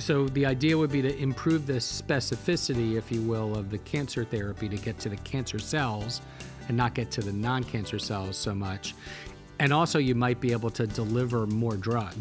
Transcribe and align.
so 0.00 0.26
the 0.28 0.46
idea 0.46 0.76
would 0.76 0.90
be 0.90 1.02
to 1.02 1.16
improve 1.18 1.66
the 1.66 1.74
specificity, 1.74 2.96
if 2.96 3.12
you 3.12 3.20
will, 3.22 3.56
of 3.56 3.70
the 3.70 3.78
cancer 3.78 4.24
therapy 4.24 4.68
to 4.68 4.76
get 4.76 4.98
to 5.00 5.08
the 5.08 5.16
cancer 5.18 5.58
cells 5.58 6.22
and 6.68 6.76
not 6.76 6.94
get 6.94 7.10
to 7.12 7.20
the 7.20 7.32
non-cancer 7.32 7.98
cells 7.98 8.36
so 8.36 8.54
much. 8.54 8.94
And 9.58 9.72
also 9.72 9.98
you 9.98 10.14
might 10.14 10.40
be 10.40 10.52
able 10.52 10.70
to 10.70 10.86
deliver 10.86 11.46
more 11.46 11.76
drug 11.76 12.14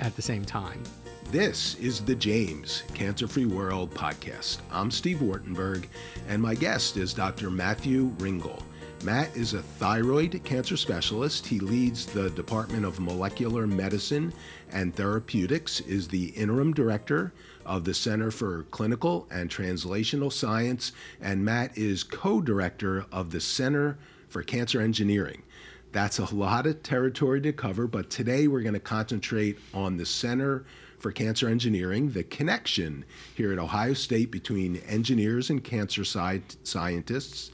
at 0.00 0.14
the 0.16 0.22
same 0.22 0.44
time. 0.44 0.82
This 1.30 1.76
is 1.76 2.04
the 2.04 2.14
James 2.14 2.82
Cancer 2.94 3.28
Free 3.28 3.46
World 3.46 3.94
podcast. 3.94 4.58
I'm 4.72 4.90
Steve 4.90 5.18
Wartenberg, 5.18 5.86
and 6.28 6.42
my 6.42 6.54
guest 6.54 6.96
is 6.96 7.14
Dr. 7.14 7.50
Matthew 7.50 8.10
Ringel. 8.18 8.62
Matt 9.02 9.34
is 9.34 9.54
a 9.54 9.62
thyroid 9.62 10.38
cancer 10.44 10.76
specialist. 10.76 11.46
He 11.46 11.58
leads 11.58 12.04
the 12.04 12.28
Department 12.28 12.84
of 12.84 13.00
Molecular 13.00 13.66
Medicine 13.66 14.30
and 14.72 14.94
Therapeutics, 14.94 15.80
is 15.80 16.06
the 16.08 16.26
interim 16.26 16.74
director 16.74 17.32
of 17.64 17.84
the 17.84 17.94
Center 17.94 18.30
for 18.30 18.64
Clinical 18.64 19.26
and 19.30 19.48
Translational 19.48 20.30
Science, 20.30 20.92
and 21.18 21.42
Matt 21.42 21.78
is 21.78 22.02
co 22.02 22.42
director 22.42 23.06
of 23.10 23.30
the 23.30 23.40
Center 23.40 23.96
for 24.28 24.42
Cancer 24.42 24.82
Engineering. 24.82 25.44
That's 25.92 26.18
a 26.18 26.34
lot 26.34 26.66
of 26.66 26.82
territory 26.82 27.40
to 27.40 27.54
cover, 27.54 27.86
but 27.86 28.10
today 28.10 28.48
we're 28.48 28.60
going 28.60 28.74
to 28.74 28.80
concentrate 28.80 29.58
on 29.72 29.96
the 29.96 30.06
Center 30.06 30.66
for 30.98 31.10
Cancer 31.10 31.48
Engineering, 31.48 32.10
the 32.10 32.24
connection 32.24 33.06
here 33.34 33.50
at 33.50 33.58
Ohio 33.58 33.94
State 33.94 34.30
between 34.30 34.76
engineers 34.86 35.48
and 35.48 35.64
cancer 35.64 36.04
scientists 36.04 37.50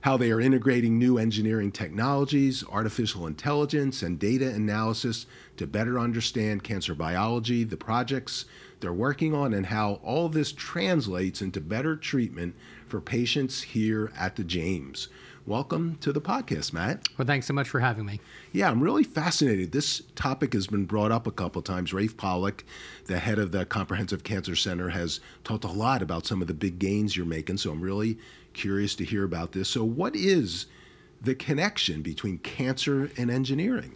how 0.00 0.16
they 0.16 0.30
are 0.30 0.40
integrating 0.40 0.98
new 0.98 1.18
engineering 1.18 1.72
technologies, 1.72 2.62
artificial 2.70 3.26
intelligence, 3.26 4.02
and 4.02 4.18
data 4.18 4.48
analysis 4.48 5.26
to 5.56 5.66
better 5.66 5.98
understand 5.98 6.62
cancer 6.62 6.94
biology, 6.94 7.64
the 7.64 7.76
projects 7.76 8.44
they're 8.80 8.92
working 8.92 9.34
on, 9.34 9.54
and 9.54 9.66
how 9.66 9.94
all 10.04 10.28
this 10.28 10.52
translates 10.52 11.42
into 11.42 11.60
better 11.60 11.96
treatment 11.96 12.54
for 12.86 13.00
patients 13.00 13.62
here 13.62 14.12
at 14.16 14.36
the 14.36 14.44
James. 14.44 15.08
Welcome 15.46 15.96
to 16.00 16.12
the 16.12 16.20
podcast, 16.20 16.72
Matt. 16.72 17.08
Well, 17.16 17.24
thanks 17.24 17.46
so 17.46 17.54
much 17.54 17.68
for 17.68 17.78
having 17.78 18.04
me. 18.04 18.20
Yeah, 18.50 18.68
I'm 18.68 18.82
really 18.82 19.04
fascinated. 19.04 19.70
This 19.70 20.02
topic 20.16 20.52
has 20.54 20.66
been 20.66 20.86
brought 20.86 21.12
up 21.12 21.28
a 21.28 21.30
couple 21.30 21.62
times. 21.62 21.92
Rafe 21.92 22.16
Pollock, 22.16 22.64
the 23.04 23.20
head 23.20 23.38
of 23.38 23.52
the 23.52 23.64
Comprehensive 23.64 24.24
Cancer 24.24 24.56
Center, 24.56 24.88
has 24.88 25.20
talked 25.44 25.62
a 25.62 25.68
lot 25.68 26.02
about 26.02 26.26
some 26.26 26.42
of 26.42 26.48
the 26.48 26.54
big 26.54 26.80
gains 26.80 27.16
you're 27.16 27.24
making. 27.24 27.58
So 27.58 27.70
I'm 27.70 27.80
really 27.80 28.18
curious 28.56 28.96
to 28.96 29.04
hear 29.04 29.22
about 29.22 29.52
this. 29.52 29.68
So, 29.68 29.84
what 29.84 30.16
is 30.16 30.66
the 31.20 31.34
connection 31.34 32.02
between 32.02 32.38
cancer 32.38 33.10
and 33.16 33.30
engineering? 33.30 33.94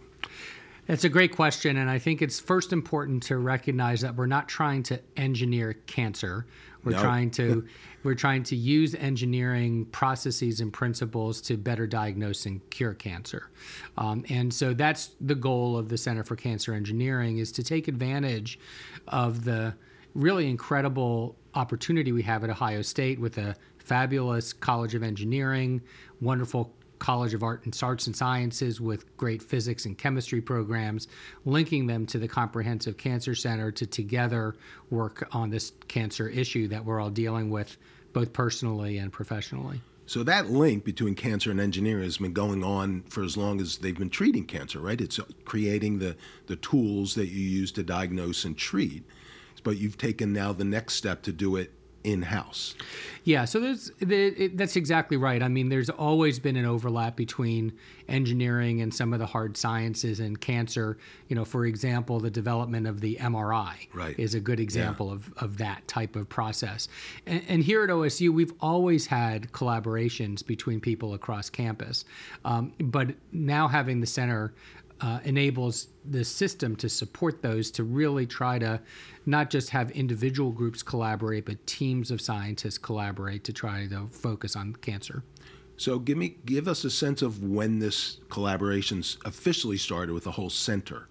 It's 0.87 1.03
a 1.03 1.09
great 1.09 1.35
question, 1.35 1.77
and 1.77 1.89
I 1.89 1.99
think 1.99 2.21
it's 2.21 2.39
first 2.39 2.73
important 2.73 3.23
to 3.23 3.37
recognize 3.37 4.01
that 4.01 4.15
we're 4.15 4.25
not 4.25 4.47
trying 4.47 4.83
to 4.83 4.99
engineer 5.15 5.73
cancer. 5.85 6.45
We're 6.83 6.93
no. 6.93 7.01
trying 7.01 7.31
to 7.31 7.67
we're 8.03 8.15
trying 8.15 8.43
to 8.43 8.55
use 8.55 8.95
engineering 8.95 9.85
processes 9.85 10.59
and 10.59 10.73
principles 10.73 11.39
to 11.41 11.55
better 11.55 11.85
diagnose 11.85 12.45
and 12.45 12.67
cure 12.71 12.93
cancer, 12.93 13.49
um, 13.97 14.25
and 14.29 14.53
so 14.53 14.73
that's 14.73 15.11
the 15.21 15.35
goal 15.35 15.77
of 15.77 15.89
the 15.89 15.97
Center 15.97 16.23
for 16.23 16.35
Cancer 16.35 16.73
Engineering 16.73 17.37
is 17.37 17.51
to 17.53 17.63
take 17.63 17.87
advantage 17.87 18.59
of 19.07 19.45
the 19.45 19.75
really 20.13 20.49
incredible 20.49 21.37
opportunity 21.53 22.11
we 22.11 22.23
have 22.23 22.43
at 22.43 22.49
Ohio 22.49 22.81
State 22.81 23.19
with 23.19 23.37
a 23.37 23.55
fabulous 23.81 24.53
College 24.53 24.95
of 24.95 25.03
Engineering, 25.03 25.81
wonderful 26.19 26.73
College 27.01 27.33
of 27.33 27.41
Art 27.41 27.65
and 27.65 27.77
Arts 27.81 28.05
and 28.05 28.15
Sciences 28.15 28.79
with 28.79 29.17
great 29.17 29.41
physics 29.41 29.85
and 29.85 29.97
chemistry 29.97 30.39
programs, 30.39 31.07
linking 31.45 31.87
them 31.87 32.05
to 32.05 32.19
the 32.19 32.27
Comprehensive 32.27 32.95
Cancer 32.95 33.33
Center 33.33 33.71
to 33.71 33.87
together 33.87 34.55
work 34.91 35.27
on 35.31 35.49
this 35.49 35.73
cancer 35.87 36.29
issue 36.29 36.67
that 36.67 36.85
we're 36.85 37.01
all 37.01 37.09
dealing 37.09 37.49
with, 37.49 37.75
both 38.13 38.31
personally 38.33 38.99
and 38.99 39.11
professionally. 39.11 39.81
So 40.05 40.23
that 40.23 40.51
link 40.51 40.83
between 40.83 41.15
cancer 41.15 41.49
and 41.49 41.59
engineering 41.59 42.03
has 42.03 42.17
been 42.17 42.33
going 42.33 42.63
on 42.63 43.01
for 43.03 43.23
as 43.23 43.35
long 43.35 43.59
as 43.59 43.77
they've 43.77 43.97
been 43.97 44.09
treating 44.09 44.45
cancer, 44.45 44.79
right? 44.79 44.99
It's 44.99 45.19
creating 45.45 45.99
the, 45.99 46.15
the 46.45 46.57
tools 46.57 47.15
that 47.15 47.27
you 47.29 47.41
use 47.41 47.71
to 47.73 47.83
diagnose 47.83 48.45
and 48.45 48.55
treat. 48.55 49.03
But 49.63 49.77
you've 49.77 49.97
taken 49.97 50.33
now 50.33 50.53
the 50.53 50.65
next 50.65 50.95
step 50.95 51.23
to 51.23 51.31
do 51.31 51.55
it 51.55 51.71
in 52.03 52.21
house. 52.21 52.75
Yeah, 53.23 53.45
so 53.45 53.59
there's 53.59 53.91
it, 53.99 54.57
that's 54.57 54.75
exactly 54.75 55.15
right. 55.15 55.43
I 55.43 55.47
mean, 55.47 55.69
there's 55.69 55.91
always 55.91 56.39
been 56.39 56.55
an 56.55 56.65
overlap 56.65 57.15
between 57.15 57.71
engineering 58.07 58.81
and 58.81 58.91
some 58.91 59.13
of 59.13 59.19
the 59.19 59.27
hard 59.27 59.55
sciences 59.55 60.19
and 60.19 60.41
cancer. 60.41 60.97
You 61.27 61.35
know, 61.35 61.45
for 61.45 61.65
example, 61.65 62.19
the 62.19 62.31
development 62.31 62.87
of 62.87 62.99
the 62.99 63.17
MRI 63.17 63.87
right. 63.93 64.17
is 64.17 64.33
a 64.33 64.39
good 64.39 64.59
example 64.59 65.07
yeah. 65.07 65.13
of, 65.13 65.33
of 65.37 65.57
that 65.59 65.87
type 65.87 66.15
of 66.15 66.29
process. 66.29 66.87
And, 67.27 67.43
and, 67.47 67.63
here 67.63 67.83
at 67.83 67.89
OSU, 67.89 68.33
we've 68.33 68.53
always 68.59 69.05
had 69.05 69.51
collaborations 69.51 70.45
between 70.45 70.79
people 70.81 71.13
across 71.13 71.49
campus, 71.49 72.05
um, 72.43 72.73
but 72.79 73.09
now 73.31 73.67
having 73.67 74.01
the 74.01 74.07
center 74.07 74.51
uh, 75.01 75.19
enables 75.23 75.87
the 76.05 76.23
system 76.23 76.75
to 76.75 76.89
support 76.89 77.41
those 77.41 77.71
to 77.71 77.83
really 77.83 78.25
try 78.25 78.59
to 78.59 78.79
not 79.25 79.49
just 79.49 79.69
have 79.69 79.91
individual 79.91 80.51
groups 80.51 80.83
collaborate, 80.83 81.45
but 81.45 81.65
teams 81.65 82.11
of 82.11 82.21
scientists 82.21 82.77
collaborate 82.77 83.43
to 83.43 83.53
try 83.53 83.87
to 83.87 84.07
focus 84.11 84.55
on 84.55 84.75
cancer. 84.75 85.23
So 85.77 85.97
give 85.97 86.17
me 86.17 86.37
give 86.45 86.67
us 86.67 86.83
a 86.83 86.91
sense 86.91 87.23
of 87.23 87.43
when 87.43 87.79
this 87.79 88.19
collaboration 88.29 89.03
officially 89.25 89.77
started 89.77 90.13
with 90.13 90.25
the 90.25 90.31
whole 90.31 90.51
center. 90.51 91.07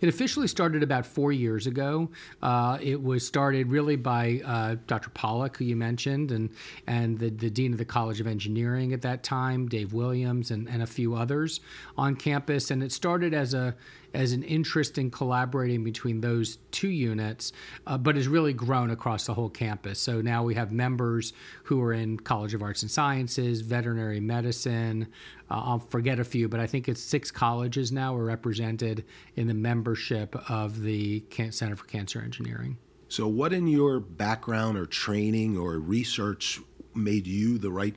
It 0.00 0.08
officially 0.08 0.48
started 0.48 0.82
about 0.82 1.06
four 1.06 1.32
years 1.32 1.66
ago. 1.66 2.10
Uh, 2.42 2.78
it 2.80 3.02
was 3.02 3.26
started 3.26 3.68
really 3.68 3.96
by 3.96 4.40
uh, 4.44 4.76
Dr. 4.86 5.10
Pollock, 5.10 5.56
who 5.56 5.64
you 5.64 5.76
mentioned, 5.76 6.32
and 6.32 6.50
and 6.86 7.18
the, 7.18 7.30
the 7.30 7.50
dean 7.50 7.72
of 7.72 7.78
the 7.78 7.84
College 7.84 8.20
of 8.20 8.26
Engineering 8.26 8.92
at 8.92 9.02
that 9.02 9.22
time, 9.22 9.68
Dave 9.68 9.92
Williams, 9.92 10.50
and, 10.50 10.68
and 10.68 10.82
a 10.82 10.86
few 10.86 11.14
others 11.14 11.60
on 11.96 12.16
campus. 12.16 12.70
And 12.70 12.82
it 12.82 12.92
started 12.92 13.34
as 13.34 13.54
a 13.54 13.74
as 14.14 14.32
an 14.32 14.44
interest 14.44 14.96
in 14.96 15.10
collaborating 15.10 15.82
between 15.82 16.20
those 16.20 16.58
two 16.70 16.88
units, 16.88 17.52
uh, 17.86 17.98
but 17.98 18.14
has 18.14 18.28
really 18.28 18.52
grown 18.52 18.90
across 18.90 19.26
the 19.26 19.34
whole 19.34 19.50
campus. 19.50 19.98
So 19.98 20.20
now 20.20 20.44
we 20.44 20.54
have 20.54 20.70
members 20.72 21.32
who 21.64 21.82
are 21.82 21.92
in 21.92 22.18
College 22.18 22.54
of 22.54 22.62
Arts 22.62 22.82
and 22.82 22.90
Sciences, 22.90 23.60
veterinary 23.60 24.20
medicine. 24.20 25.08
Uh, 25.50 25.62
I'll 25.64 25.78
forget 25.78 26.18
a 26.18 26.24
few, 26.24 26.48
but 26.48 26.60
I 26.60 26.66
think 26.66 26.88
it's 26.88 27.00
six 27.00 27.30
colleges 27.30 27.92
now 27.92 28.16
are 28.16 28.24
represented 28.24 29.04
in 29.36 29.46
the 29.46 29.54
membership 29.54 30.34
of 30.50 30.82
the 30.82 31.22
Center 31.50 31.76
for 31.76 31.84
Cancer 31.84 32.20
Engineering. 32.20 32.78
So, 33.08 33.28
what 33.28 33.52
in 33.52 33.66
your 33.66 34.00
background 34.00 34.78
or 34.78 34.86
training 34.86 35.56
or 35.56 35.78
research 35.78 36.60
made 36.94 37.26
you 37.26 37.58
the 37.58 37.70
right 37.70 37.94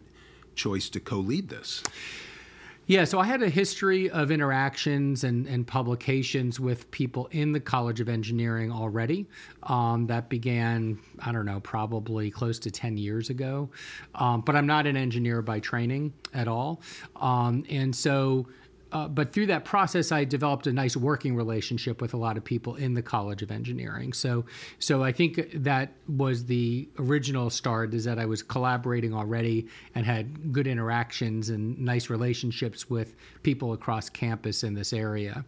choice 0.55 0.89
to 0.89 0.99
co 0.99 1.17
lead 1.17 1.49
this? 1.49 1.83
Yeah, 2.89 3.03
so 3.03 3.19
I 3.19 3.25
had 3.25 3.43
a 3.43 3.49
history 3.49 4.09
of 4.09 4.31
interactions 4.31 5.25
and, 5.25 5.45
and 5.45 5.67
publications 5.67 6.57
with 6.57 6.89
people 6.89 7.27
in 7.31 7.51
the 7.51 7.59
College 7.59 7.99
of 7.99 8.07
Engineering 8.07 8.71
already. 8.71 9.27
Um, 9.63 10.07
that 10.07 10.29
began, 10.29 10.97
I 11.19 11.33
don't 11.33 11.45
know, 11.45 11.59
probably 11.59 12.31
close 12.31 12.59
to 12.59 12.71
10 12.71 12.95
years 12.95 13.29
ago. 13.29 13.69
Um, 14.15 14.39
but 14.39 14.55
I'm 14.55 14.67
not 14.67 14.87
an 14.87 14.95
engineer 14.95 15.41
by 15.41 15.59
training 15.59 16.13
at 16.33 16.47
all. 16.47 16.81
Um, 17.17 17.65
and 17.69 17.93
so 17.93 18.47
uh, 18.91 19.07
but 19.07 19.33
through 19.33 19.47
that 19.47 19.65
process, 19.65 20.11
I 20.11 20.23
developed 20.23 20.67
a 20.67 20.73
nice 20.73 20.95
working 20.95 21.35
relationship 21.35 22.01
with 22.01 22.13
a 22.13 22.17
lot 22.17 22.37
of 22.37 22.43
people 22.43 22.75
in 22.75 22.93
the 22.93 23.01
College 23.01 23.41
of 23.41 23.51
Engineering. 23.51 24.13
So, 24.13 24.45
so 24.79 25.03
I 25.03 25.11
think 25.11 25.51
that 25.53 25.93
was 26.07 26.45
the 26.45 26.87
original 26.97 27.49
start. 27.49 27.93
Is 27.93 28.05
that 28.05 28.19
I 28.19 28.25
was 28.25 28.41
collaborating 28.41 29.13
already 29.13 29.67
and 29.95 30.05
had 30.05 30.53
good 30.53 30.67
interactions 30.67 31.49
and 31.49 31.77
nice 31.79 32.09
relationships 32.09 32.89
with 32.89 33.15
people 33.43 33.73
across 33.73 34.09
campus 34.09 34.63
in 34.63 34.73
this 34.73 34.93
area. 34.93 35.43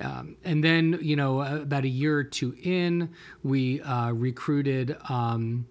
Um, 0.00 0.36
and 0.44 0.62
then, 0.62 0.98
you 1.02 1.16
know, 1.16 1.40
about 1.42 1.84
a 1.84 1.88
year 1.88 2.18
or 2.18 2.24
two 2.24 2.54
in, 2.62 3.10
we 3.42 3.80
uh, 3.82 4.12
recruited. 4.12 4.96
Um, 5.08 5.66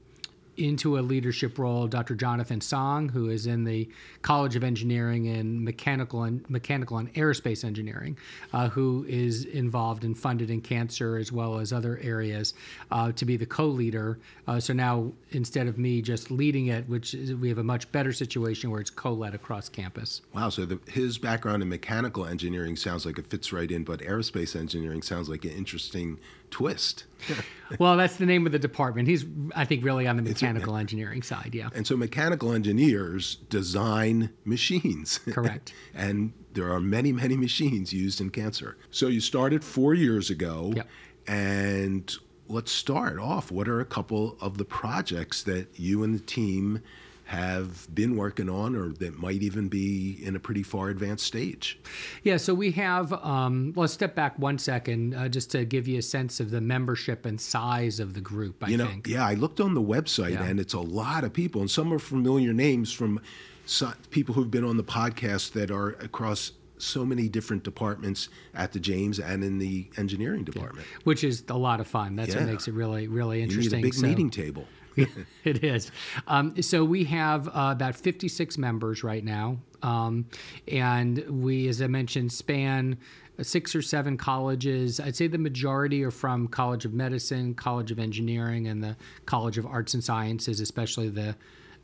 into 0.58 0.98
a 0.98 1.02
leadership 1.02 1.58
role 1.58 1.88
Dr. 1.88 2.16
Jonathan 2.16 2.62
Song, 2.62 3.10
who 3.10 3.30
is 3.30 3.48
in 3.48 3.64
the 3.64 3.90
College 4.22 4.56
of 4.56 4.64
Engineering 4.64 5.28
and 5.28 5.64
Mechanical 5.64 6.24
and 6.24 6.48
Mechanical 6.50 6.98
and 6.98 7.14
Aerospace 7.14 7.64
Engineering, 7.64 8.18
uh, 8.54 8.70
who 8.70 9.06
is 9.08 9.46
involved 9.46 10.04
and 10.04 10.18
funded 10.18 10.50
in 10.50 10.62
cancer 10.62 11.18
as 11.18 11.32
well 11.32 11.60
as 11.60 11.74
other 11.74 12.00
areas, 12.02 12.54
uh, 12.92 13.12
to 13.14 13.26
be 13.26 13.38
the 13.38 13.46
co-leader. 13.46 14.20
Uh, 14.48 14.60
so 14.60 14.74
now 14.74 15.12
instead 15.32 15.68
of 15.68 15.78
me 15.78 16.02
just 16.02 16.32
leading 16.32 16.68
it, 16.68 16.88
which 16.88 17.14
is, 17.14 17.34
we 17.36 17.50
have 17.50 17.58
a 17.58 17.64
much 17.64 17.92
better 17.92 18.14
situation 18.14 18.72
where 18.72 18.82
it's 18.82 18.90
co-led 18.90 19.36
across 19.36 19.70
campus. 19.70 20.22
Wow. 20.34 20.50
So 20.50 20.66
the, 20.66 20.80
his 20.88 21.18
background 21.18 21.62
in 21.62 21.70
mechanical 21.70 22.26
engineering 22.26 22.76
sounds 22.76 23.06
like 23.06 23.18
it 23.18 23.28
fits 23.28 23.52
right 23.52 23.70
in, 23.70 23.84
but 23.84 24.00
aerospace 24.00 24.56
engineering 24.56 25.02
sounds 25.02 25.30
like 25.30 25.46
an 25.46 25.52
interesting 25.52 26.20
twist. 26.56 27.04
well, 27.80 27.98
that's 27.98 28.16
the 28.16 28.26
name 28.26 28.46
of 28.46 28.54
the 28.54 28.60
department. 28.60 29.10
He's, 29.10 29.26
I 29.54 29.66
think, 29.66 29.84
really 29.84 30.08
on 30.08 30.16
the 30.16 30.22
mechanical 30.22 30.78
a, 30.78 30.80
engineering 30.80 31.22
side. 31.22 31.50
Yeah. 31.54 31.68
And 31.76 31.86
so 31.86 31.98
mechanical 31.98 32.54
engineers 32.54 33.36
design 33.50 34.30
machines. 34.46 35.18
Correct. 35.18 35.74
and 35.94 36.32
there 36.54 36.72
are 36.72 36.80
many, 36.80 37.12
many 37.12 37.36
machines 37.36 37.92
used 37.92 38.22
in 38.22 38.30
cancer. 38.30 38.78
So 38.90 39.08
you 39.08 39.20
started 39.20 39.66
four 39.66 39.94
years 39.96 40.30
ago. 40.30 40.72
Yep. 40.78 40.88
And 41.28 42.16
let's 42.48 42.72
start 42.72 43.20
off. 43.20 43.52
What 43.52 43.68
are 43.68 43.82
a 43.82 43.86
couple 43.86 44.38
of 44.40 44.58
the 44.58 44.64
projects 44.64 45.44
that 45.44 45.78
you 45.78 46.04
and 46.04 46.16
the 46.16 46.24
team 46.24 46.82
have 47.26 47.88
been 47.94 48.16
working 48.16 48.50
on 48.50 48.76
or 48.76 48.90
that 48.94 49.18
might 49.20 49.42
even 49.42 49.68
be 49.68 50.20
in 50.24 50.36
a 50.36 50.40
pretty 50.40 50.62
far 50.64 50.90
advanced 50.90 51.26
stage? 51.26 51.80
Yeah, 52.24 52.38
so 52.38 52.54
we 52.54 52.72
have, 52.72 53.12
um, 53.14 53.74
let's 53.76 53.94
step 53.94 54.14
back 54.16 54.38
one 54.38 54.60
second 54.60 55.16
uh, 55.16 55.28
just 55.28 55.50
to 55.52 55.66
give 55.66 55.88
you 55.88 55.98
a 55.98 56.02
sense 56.04 56.40
of 56.40 56.52
the 56.52 56.62
membership 56.62 57.26
and 57.26 57.42
size 57.42 58.00
of 58.00 58.14
the 58.14 58.22
group, 58.22 58.64
I 58.64 58.70
you 58.70 58.78
know, 58.78 58.86
think. 58.88 59.08
yeah, 59.08 59.26
I 59.26 59.34
looked 59.34 59.60
on 59.60 59.74
the 59.74 59.82
website 59.82 60.34
Yeah. 60.34 60.44
and 60.44 60.60
it's 60.60 60.74
a 60.76 60.80
lot 60.80 61.24
of 61.24 61.34
people, 61.34 61.62
and 61.62 61.70
some 61.70 61.92
are 61.92 62.00
familiar 62.00 62.54
names 62.54 62.92
from 62.92 63.20
so, 63.66 63.92
people 64.12 64.36
who've 64.36 64.52
been 64.52 64.64
on 64.64 64.78
the 64.78 64.84
podcast 64.84 65.54
that 65.54 65.72
are 65.72 65.90
across 65.94 66.52
so 66.78 67.04
many 67.06 67.28
different 67.28 67.64
departments 67.64 68.30
at 68.54 68.72
the 68.74 68.80
James 68.80 69.18
and 69.20 69.44
in 69.44 69.58
the 69.58 69.88
engineering 69.98 70.44
department. 70.44 70.86
Which 71.06 71.24
is 71.24 71.44
a 71.50 71.58
lot 71.58 71.80
of 71.80 71.88
fun. 71.88 72.16
That's 72.16 72.36
what 72.36 72.44
makes 72.46 72.68
it 72.68 72.74
really, 72.76 73.08
really 73.08 73.40
You 73.40 73.48
need 73.48 73.52
interesting. 73.54 73.80
a 73.80 73.82
big 73.82 73.94
So- 73.96 74.06
meeting 74.08 74.30
table. 74.30 74.68
it 75.44 75.64
is. 75.64 75.92
Um, 76.28 76.62
so 76.62 76.84
we 76.84 77.04
have 77.06 77.48
uh, 77.50 77.72
about 77.72 77.96
56 77.96 78.58
members 78.58 79.04
right 79.04 79.24
now. 79.24 79.58
Um, 79.84 80.26
and 80.68 81.24
we, 81.30 81.68
as 81.68 81.82
I 81.82 81.88
mentioned, 81.88 82.32
span 82.32 82.98
six 83.42 83.76
or 83.76 83.82
seven 83.82 84.18
colleges. 84.18 85.00
I'd 85.00 85.16
say 85.16 85.28
the 85.28 85.38
majority 85.38 86.04
are 86.04 86.12
from 86.12 86.48
College 86.48 86.86
of 86.86 86.94
Medicine, 86.94 87.54
College 87.54 87.92
of 87.92 88.00
Engineering, 88.00 88.68
and 88.68 88.84
the 88.84 88.96
College 89.26 89.58
of 89.58 89.66
Arts 89.66 89.94
and 89.94 90.04
Sciences, 90.04 90.60
especially 90.60 91.10
the 91.10 91.36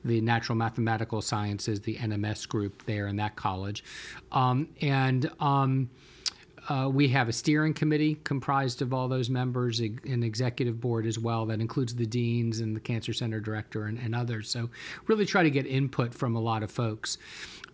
the 0.04 0.20
Natural 0.20 0.56
Mathematical 0.56 1.22
Sciences, 1.22 1.82
the 1.82 1.96
NMS 1.98 2.48
group 2.48 2.84
there 2.88 3.06
in 3.06 3.18
that 3.18 3.36
college. 3.36 3.84
Um, 4.32 4.70
and 4.82 5.30
um, 5.40 5.92
uh, 6.72 6.88
we 6.88 7.10
have 7.10 7.28
a 7.28 7.34
steering 7.34 7.74
committee 7.74 8.16
comprised 8.24 8.82
of 8.82 8.94
all 8.94 9.10
those 9.10 9.30
members, 9.30 9.82
an 9.82 10.24
executive 10.24 10.80
board 10.80 11.06
as 11.06 11.20
well 11.20 11.46
that 11.46 11.60
includes 11.60 11.94
the 11.94 12.06
deans 12.06 12.62
and 12.62 12.74
the 12.74 12.80
cancer 12.80 13.12
center 13.12 13.42
director 13.42 13.88
and, 13.88 14.00
and 14.00 14.16
others. 14.16 14.50
So, 14.50 14.70
really 15.08 15.26
try 15.26 15.44
to 15.44 15.50
get 15.50 15.68
input 15.68 16.14
from 16.14 16.34
a 16.34 16.40
lot 16.40 16.64
of 16.64 16.72
folks. 16.72 17.18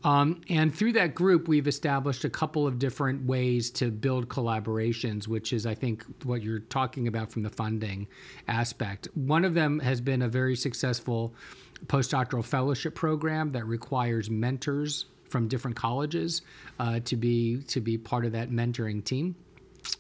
Um, 0.04 0.42
and 0.50 0.74
through 0.74 0.94
that 0.94 1.14
group, 1.14 1.48
we've 1.48 1.68
established 1.68 2.26
a 2.26 2.30
couple 2.30 2.66
of 2.66 2.80
different 2.80 3.24
ways 3.24 3.70
to 3.72 3.92
build 3.92 4.30
collaborations, 4.30 5.28
which 5.28 5.54
is, 5.54 5.68
I 5.68 5.76
think, 5.76 6.04
what 6.24 6.42
you're 6.42 6.60
talking 6.62 7.08
about 7.08 7.32
from 7.32 7.44
the 7.44 7.52
funding 7.52 8.08
aspect. 8.48 9.10
One 9.14 9.46
of 9.46 9.54
them 9.54 9.80
has 9.80 10.02
been 10.02 10.24
a 10.24 10.28
very 10.28 10.56
successful 10.56 11.36
postdoctoral 11.86 12.44
fellowship 12.44 12.96
program 12.96 13.52
that 13.52 13.68
requires 13.68 14.28
mentors 14.28 15.06
from 15.30 15.48
different 15.48 15.76
colleges 15.76 16.42
uh, 16.80 17.00
to 17.02 17.16
be 17.16 17.62
to 17.64 17.82
be 17.82 17.98
part 17.98 18.26
of 18.26 18.32
that 18.32 18.50
mentoring 18.50 19.04
team 19.04 19.36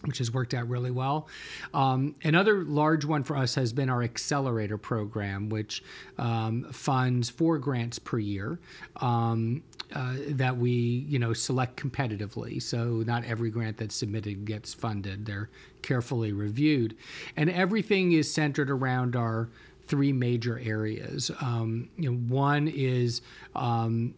which 0.04 0.18
has 0.20 0.32
worked 0.34 0.54
out 0.54 0.68
really 0.70 0.92
well. 0.92 1.28
Um, 1.74 2.16
another 2.24 2.64
large 2.64 3.06
one 3.06 3.24
for 3.24 3.36
us 3.36 3.56
has 3.56 3.74
been 3.74 3.90
our 3.90 4.04
accelerator 4.04 4.78
program, 4.78 5.50
which 5.50 5.84
um, 6.18 6.68
funds 6.72 7.30
four 7.30 7.58
grants 7.58 8.00
per 8.00 8.20
year 8.20 8.60
um, 8.98 9.64
uh, 9.94 10.16
that 10.30 10.58
we, 10.58 10.72
you 10.72 11.20
know, 11.20 11.34
select 11.34 11.82
competitively. 11.82 12.62
So 12.62 13.04
not 13.06 13.24
every 13.26 13.50
grant 13.50 13.78
that's 13.78 13.96
submitted 13.96 14.46
gets 14.46 14.74
funded; 14.74 15.26
they're 15.26 15.50
carefully 15.82 16.32
reviewed, 16.32 16.96
and 17.36 17.50
everything 17.50 18.12
is 18.12 18.32
centered 18.32 18.70
around 18.70 19.16
our 19.16 19.50
three 19.88 20.12
major 20.12 20.60
areas. 20.60 21.32
Um, 21.42 21.90
you 21.98 22.12
know, 22.12 22.18
one 22.18 22.68
is 22.68 23.22
um, 23.56 24.14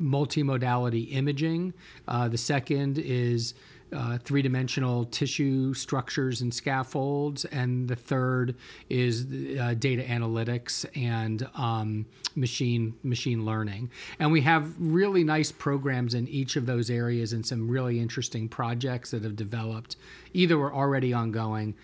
multimodality 0.00 1.12
imaging. 1.12 1.74
Uh, 2.06 2.28
the 2.28 2.38
second 2.38 2.98
is 2.98 3.54
uh, 3.92 4.18
three 4.18 4.42
dimensional 4.42 5.06
tissue 5.06 5.72
structures 5.72 6.42
and 6.42 6.52
scaffolds. 6.52 7.44
And 7.46 7.88
the 7.88 7.96
third 7.96 8.56
is 8.90 9.22
uh, 9.58 9.74
data 9.78 10.02
analytics 10.02 10.84
and 10.96 11.48
um, 11.54 12.06
machine, 12.36 12.94
machine 13.02 13.44
learning. 13.44 13.90
And 14.18 14.30
we 14.30 14.42
have 14.42 14.74
really 14.78 15.24
nice 15.24 15.50
programs 15.50 16.14
in 16.14 16.28
each 16.28 16.56
of 16.56 16.66
those 16.66 16.90
areas 16.90 17.32
and 17.32 17.44
some 17.46 17.68
really 17.68 17.98
interesting 17.98 18.48
projects 18.48 19.10
that 19.12 19.22
have 19.24 19.36
developed, 19.36 19.96
either 20.34 20.58
are 20.58 20.74
already 20.74 21.12
ongoing 21.12 21.74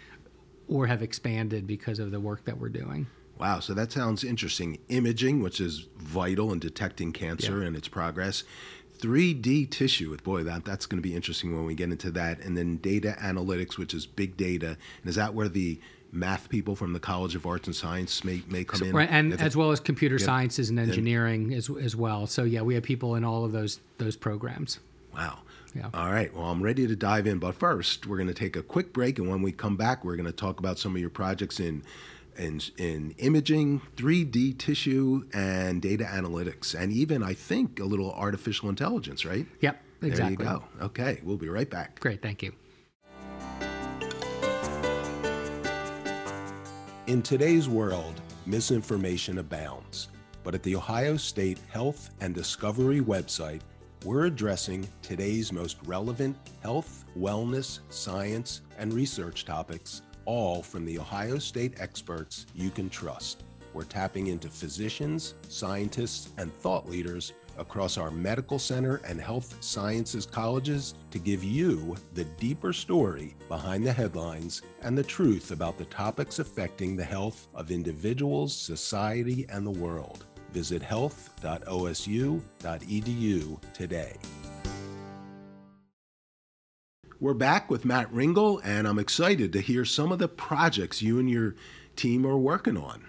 or 0.68 0.86
have 0.86 1.02
expanded 1.02 1.66
because 1.66 1.98
of 1.98 2.10
the 2.10 2.20
work 2.20 2.44
that 2.44 2.58
we're 2.58 2.68
doing. 2.68 3.06
Wow, 3.38 3.60
so 3.60 3.74
that 3.74 3.92
sounds 3.92 4.22
interesting. 4.22 4.78
Imaging, 4.88 5.42
which 5.42 5.60
is 5.60 5.86
vital 5.96 6.52
in 6.52 6.60
detecting 6.60 7.12
cancer 7.12 7.62
and 7.62 7.76
its 7.76 7.88
progress. 7.88 8.44
3D 8.98 9.70
tissue, 9.70 10.16
boy, 10.18 10.44
that, 10.44 10.64
that's 10.64 10.86
going 10.86 11.02
to 11.02 11.06
be 11.06 11.14
interesting 11.14 11.54
when 11.54 11.66
we 11.66 11.74
get 11.74 11.90
into 11.90 12.10
that. 12.12 12.40
And 12.40 12.56
then 12.56 12.76
data 12.76 13.16
analytics, 13.20 13.76
which 13.76 13.92
is 13.92 14.06
big 14.06 14.36
data. 14.36 14.68
And 15.02 15.10
is 15.10 15.16
that 15.16 15.34
where 15.34 15.48
the 15.48 15.78
math 16.12 16.48
people 16.48 16.76
from 16.76 16.92
the 16.92 17.00
College 17.00 17.34
of 17.34 17.44
Arts 17.44 17.66
and 17.66 17.74
Science 17.74 18.24
may, 18.24 18.42
may 18.48 18.64
come 18.64 18.88
in? 18.88 18.94
Right, 18.94 19.08
and 19.10 19.38
as 19.40 19.56
well 19.56 19.72
as 19.72 19.80
computer 19.80 20.18
sciences 20.18 20.70
and 20.70 20.78
engineering 20.78 21.52
as, 21.52 21.68
as 21.68 21.96
well. 21.96 22.26
So 22.26 22.44
yeah, 22.44 22.62
we 22.62 22.74
have 22.74 22.84
people 22.84 23.16
in 23.16 23.24
all 23.24 23.44
of 23.44 23.52
those 23.52 23.80
those 23.98 24.16
programs. 24.16 24.78
Wow. 25.14 25.38
Yeah. 25.74 25.90
All 25.92 26.12
right. 26.12 26.32
Well, 26.32 26.46
I'm 26.46 26.62
ready 26.62 26.86
to 26.86 26.94
dive 26.94 27.26
in, 27.26 27.40
but 27.40 27.56
first, 27.56 28.06
we're 28.06 28.16
going 28.16 28.28
to 28.28 28.34
take 28.34 28.54
a 28.54 28.62
quick 28.62 28.92
break, 28.92 29.18
and 29.18 29.28
when 29.28 29.42
we 29.42 29.50
come 29.50 29.76
back, 29.76 30.04
we're 30.04 30.14
going 30.14 30.26
to 30.26 30.32
talk 30.32 30.60
about 30.60 30.78
some 30.78 30.94
of 30.94 31.00
your 31.00 31.10
projects 31.10 31.58
in 31.58 31.82
in 32.38 32.60
in 32.78 33.14
imaging, 33.18 33.80
3D 33.96 34.58
tissue, 34.58 35.24
and 35.32 35.80
data 35.80 36.04
analytics, 36.04 36.74
and 36.74 36.92
even 36.92 37.22
I 37.22 37.34
think 37.34 37.80
a 37.80 37.84
little 37.84 38.12
artificial 38.12 38.68
intelligence. 38.68 39.24
Right? 39.24 39.46
Yep, 39.60 39.82
exactly. 40.02 40.36
There 40.36 40.54
you 40.54 40.60
go. 40.78 40.84
Okay, 40.86 41.20
we'll 41.22 41.36
be 41.36 41.48
right 41.48 41.68
back. 41.68 42.00
Great, 42.00 42.22
thank 42.22 42.42
you. 42.42 42.52
In 47.06 47.20
today's 47.20 47.68
world, 47.68 48.20
misinformation 48.46 49.38
abounds. 49.38 50.08
But 50.42 50.54
at 50.54 50.62
the 50.62 50.76
Ohio 50.76 51.16
State 51.16 51.58
Health 51.70 52.10
and 52.20 52.34
Discovery 52.34 53.00
website, 53.00 53.60
we're 54.04 54.26
addressing 54.26 54.86
today's 55.00 55.52
most 55.52 55.78
relevant 55.86 56.36
health, 56.62 57.06
wellness, 57.18 57.80
science, 57.88 58.60
and 58.78 58.92
research 58.92 59.46
topics, 59.46 60.02
all 60.24 60.62
from 60.62 60.84
the 60.84 60.98
Ohio 60.98 61.38
State 61.38 61.74
experts 61.78 62.46
you 62.54 62.70
can 62.70 62.88
trust. 62.88 63.44
We're 63.72 63.84
tapping 63.84 64.28
into 64.28 64.48
physicians, 64.48 65.34
scientists, 65.48 66.30
and 66.38 66.52
thought 66.52 66.88
leaders 66.88 67.32
across 67.58 67.98
our 67.98 68.10
medical 68.10 68.58
center 68.58 68.96
and 69.06 69.20
health 69.20 69.62
sciences 69.62 70.26
colleges 70.26 70.94
to 71.10 71.18
give 71.18 71.44
you 71.44 71.94
the 72.14 72.24
deeper 72.24 72.72
story 72.72 73.36
behind 73.48 73.86
the 73.86 73.92
headlines 73.92 74.62
and 74.82 74.96
the 74.96 75.02
truth 75.02 75.50
about 75.50 75.76
the 75.78 75.84
topics 75.86 76.38
affecting 76.38 76.96
the 76.96 77.04
health 77.04 77.48
of 77.54 77.70
individuals, 77.70 78.54
society, 78.54 79.46
and 79.48 79.66
the 79.66 79.70
world. 79.70 80.24
Visit 80.52 80.82
health.osu.edu 80.82 83.72
today. 83.72 84.16
We're 87.20 87.34
back 87.34 87.70
with 87.70 87.84
Matt 87.84 88.12
Ringel, 88.12 88.60
and 88.64 88.88
I'm 88.88 88.98
excited 88.98 89.52
to 89.52 89.60
hear 89.60 89.84
some 89.84 90.10
of 90.10 90.18
the 90.18 90.26
projects 90.26 91.00
you 91.00 91.20
and 91.20 91.30
your 91.30 91.54
team 91.94 92.26
are 92.26 92.36
working 92.36 92.76
on. 92.76 93.04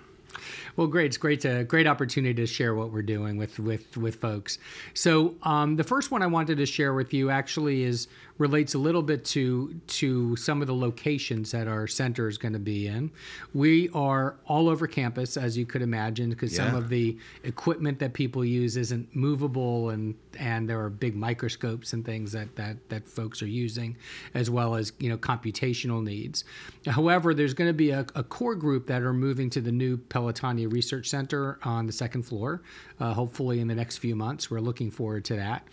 Well, 0.76 0.88
great. 0.88 1.08
It's 1.08 1.18
great 1.18 1.42
to 1.42 1.64
great 1.64 1.88
opportunity 1.88 2.36
to 2.36 2.46
share 2.46 2.76
what 2.76 2.92
we're 2.92 3.02
doing 3.02 3.38
with 3.38 3.58
with 3.58 3.98
with 3.98 4.16
folks. 4.16 4.60
So 4.94 5.36
um, 5.42 5.76
the 5.78 5.84
first 5.84 6.12
one 6.12 6.22
I 6.22 6.28
wanted 6.28 6.58
to 6.58 6.66
share 6.66 6.94
with 6.94 7.14
you 7.14 7.32
actually 7.32 7.84
is 7.84 8.08
relates 8.38 8.74
a 8.74 8.78
little 8.78 9.02
bit 9.02 9.24
to 9.24 9.80
to 9.88 10.36
some 10.36 10.62
of 10.62 10.68
the 10.68 10.76
locations 10.76 11.52
that 11.52 11.68
our 11.68 11.88
center 11.88 12.28
is 12.28 12.38
going 12.38 12.54
to 12.54 12.60
be 12.60 12.88
in. 12.88 13.12
We 13.54 13.90
are 13.94 14.36
all 14.46 14.68
over 14.68 14.88
campus, 14.88 15.38
as 15.38 15.58
you 15.58 15.66
could 15.66 15.82
imagine, 15.82 16.32
because 16.32 16.56
some 16.56 16.76
of 16.76 16.90
the 16.90 17.18
equipment 17.44 18.00
that 18.00 18.14
people 18.14 18.44
use 18.44 18.76
isn't 18.78 19.16
movable, 19.16 19.90
and 19.90 20.16
and 20.38 20.70
there 20.70 20.82
are 20.82 20.90
big 20.90 21.16
microscopes 21.16 21.94
and 21.94 22.06
things 22.06 22.32
that 22.34 22.56
that 22.56 22.90
that 22.90 23.08
folks 23.08 23.42
are 23.42 23.48
using, 23.48 23.96
as 24.34 24.50
well 24.50 24.76
as 24.76 24.92
you 25.00 25.10
know 25.10 25.18
computational 25.18 26.04
needs. 26.04 26.44
However, 26.86 27.34
there's 27.34 27.54
going 27.54 27.70
to 27.70 27.74
be 27.74 27.92
a, 27.92 28.06
a 28.16 28.24
core 28.24 28.56
group 28.56 28.88
that 28.88 29.02
are 29.02 29.14
moving 29.14 29.50
to 29.52 29.62
the 29.62 29.72
new 29.72 29.98
Pelotonia 29.98 30.72
Research 30.72 31.10
Center 31.10 31.58
on 31.64 31.88
the 31.88 31.94
second 31.94 32.24
floor, 32.24 32.62
uh, 33.00 33.14
hopefully 33.14 33.60
in 33.60 33.68
the 33.68 33.76
next 33.76 33.98
few 33.98 34.16
months. 34.16 34.52
We're 34.52 34.60
looking 34.60 34.92
forward 34.92 35.26
to 35.26 35.36
that. 35.36 35.68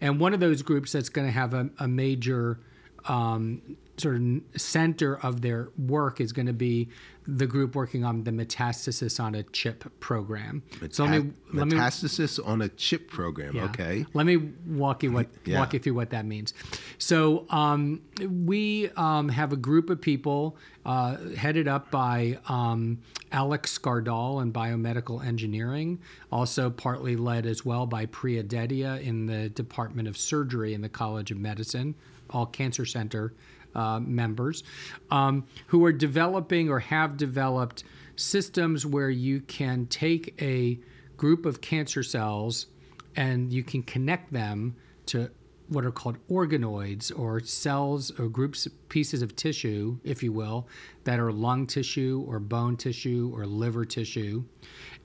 And 0.00 0.20
one 0.20 0.32
of 0.32 0.40
those 0.40 0.62
groups 0.62 0.92
that's 0.92 1.08
going 1.08 1.26
to 1.26 1.32
have 1.32 1.54
a, 1.54 1.68
a 1.78 1.88
major 1.98 2.58
um, 3.06 3.76
sort 4.00 4.16
of 4.16 4.40
center 4.56 5.18
of 5.18 5.40
their 5.40 5.68
work 5.76 6.20
is 6.20 6.32
going 6.32 6.46
to 6.46 6.52
be 6.52 6.88
the 7.30 7.46
group 7.46 7.74
working 7.74 8.06
on 8.06 8.24
the 8.24 8.30
metastasis 8.30 9.22
on 9.22 9.34
a 9.34 9.42
chip 9.42 9.84
program. 10.00 10.62
so 10.90 11.04
let 11.04 11.22
me 11.22 11.32
let 11.52 11.68
me 11.68 11.76
Metastasis 11.76 12.40
on 12.44 12.62
a 12.62 12.70
chip 12.70 13.10
program, 13.10 13.54
yeah. 13.54 13.64
okay? 13.64 14.06
Let 14.14 14.24
me 14.24 14.36
walk 14.66 15.02
you 15.02 15.12
what 15.12 15.28
Yeah. 15.44 15.58
walk 15.58 15.74
you 15.74 15.78
through 15.78 15.94
what 15.94 16.10
that 16.10 16.24
means. 16.24 16.54
So 16.96 17.44
um, 17.50 18.00
we 18.18 18.88
um, 18.96 19.28
have 19.28 19.52
a 19.52 19.56
group 19.56 19.90
of 19.90 20.00
people 20.00 20.56
uh, 20.86 21.18
headed 21.36 21.68
up 21.68 21.90
by 21.90 22.38
um, 22.48 22.98
Alex 23.30 23.78
Skardal 23.78 24.40
in 24.40 24.50
biomedical 24.50 25.22
engineering, 25.22 26.00
also 26.32 26.70
partly 26.70 27.14
led 27.14 27.44
as 27.44 27.62
well 27.62 27.84
by 27.84 28.06
Priya 28.06 28.42
Dedhia 28.42 29.02
in 29.02 29.26
the 29.26 29.50
Department 29.50 30.08
of 30.08 30.16
Surgery 30.16 30.72
in 30.72 30.80
the 30.80 30.88
College 30.88 31.30
of 31.30 31.36
Medicine, 31.36 31.94
all 32.30 32.46
cancer 32.46 32.86
center 32.86 33.34
uh, 33.74 34.00
members 34.00 34.64
um, 35.10 35.46
who 35.66 35.84
are 35.84 35.92
developing 35.92 36.68
or 36.68 36.78
have 36.80 37.16
developed 37.16 37.84
systems 38.16 38.84
where 38.84 39.10
you 39.10 39.40
can 39.42 39.86
take 39.86 40.34
a 40.42 40.78
group 41.16 41.46
of 41.46 41.60
cancer 41.60 42.02
cells 42.02 42.66
and 43.16 43.52
you 43.52 43.62
can 43.62 43.82
connect 43.82 44.32
them 44.32 44.74
to 45.06 45.30
what 45.68 45.84
are 45.84 45.90
called 45.90 46.16
organoids 46.28 47.16
or 47.16 47.40
cells 47.40 48.10
or 48.18 48.28
groups 48.28 48.66
pieces 48.88 49.20
of 49.22 49.36
tissue 49.36 49.98
if 50.02 50.22
you 50.22 50.32
will 50.32 50.66
that 51.04 51.20
are 51.20 51.30
lung 51.30 51.66
tissue 51.66 52.24
or 52.26 52.38
bone 52.38 52.76
tissue 52.76 53.30
or 53.34 53.46
liver 53.46 53.84
tissue 53.84 54.42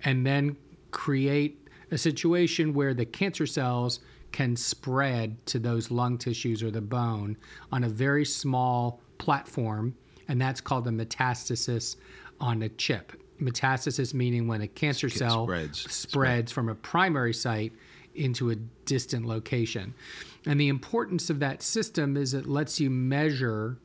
and 0.05 0.25
then 0.25 0.55
create 0.91 1.67
a 1.91 1.97
situation 1.97 2.73
where 2.73 2.93
the 2.93 3.05
cancer 3.05 3.45
cells 3.45 3.99
can 4.33 4.57
spread 4.57 5.43
to 5.45 5.59
those 5.59 5.89
lung 5.89 6.17
tissues 6.17 6.61
or 6.61 6.69
the 6.69 6.81
bone 6.81 7.37
on 7.71 7.85
a 7.85 7.89
very 7.89 8.25
small 8.25 8.99
platform 9.17 9.95
and 10.27 10.41
that's 10.41 10.59
called 10.59 10.85
a 10.87 10.91
metastasis 10.91 11.95
on 12.41 12.61
a 12.63 12.69
chip 12.69 13.13
metastasis 13.39 14.13
meaning 14.13 14.47
when 14.47 14.61
a 14.61 14.67
cancer 14.67 15.09
cell 15.09 15.45
spreads. 15.45 15.91
spreads 15.91 16.51
from 16.51 16.67
a 16.67 16.75
primary 16.75 17.33
site 17.33 17.73
into 18.15 18.51
a 18.51 18.55
distant 18.85 19.25
location. 19.25 19.93
And 20.45 20.59
the 20.59 20.67
importance 20.67 21.29
of 21.29 21.39
that 21.39 21.61
system 21.61 22.17
is 22.17 22.33
it 22.33 22.45
lets 22.45 22.79
you 22.79 22.89
measure 22.89 23.77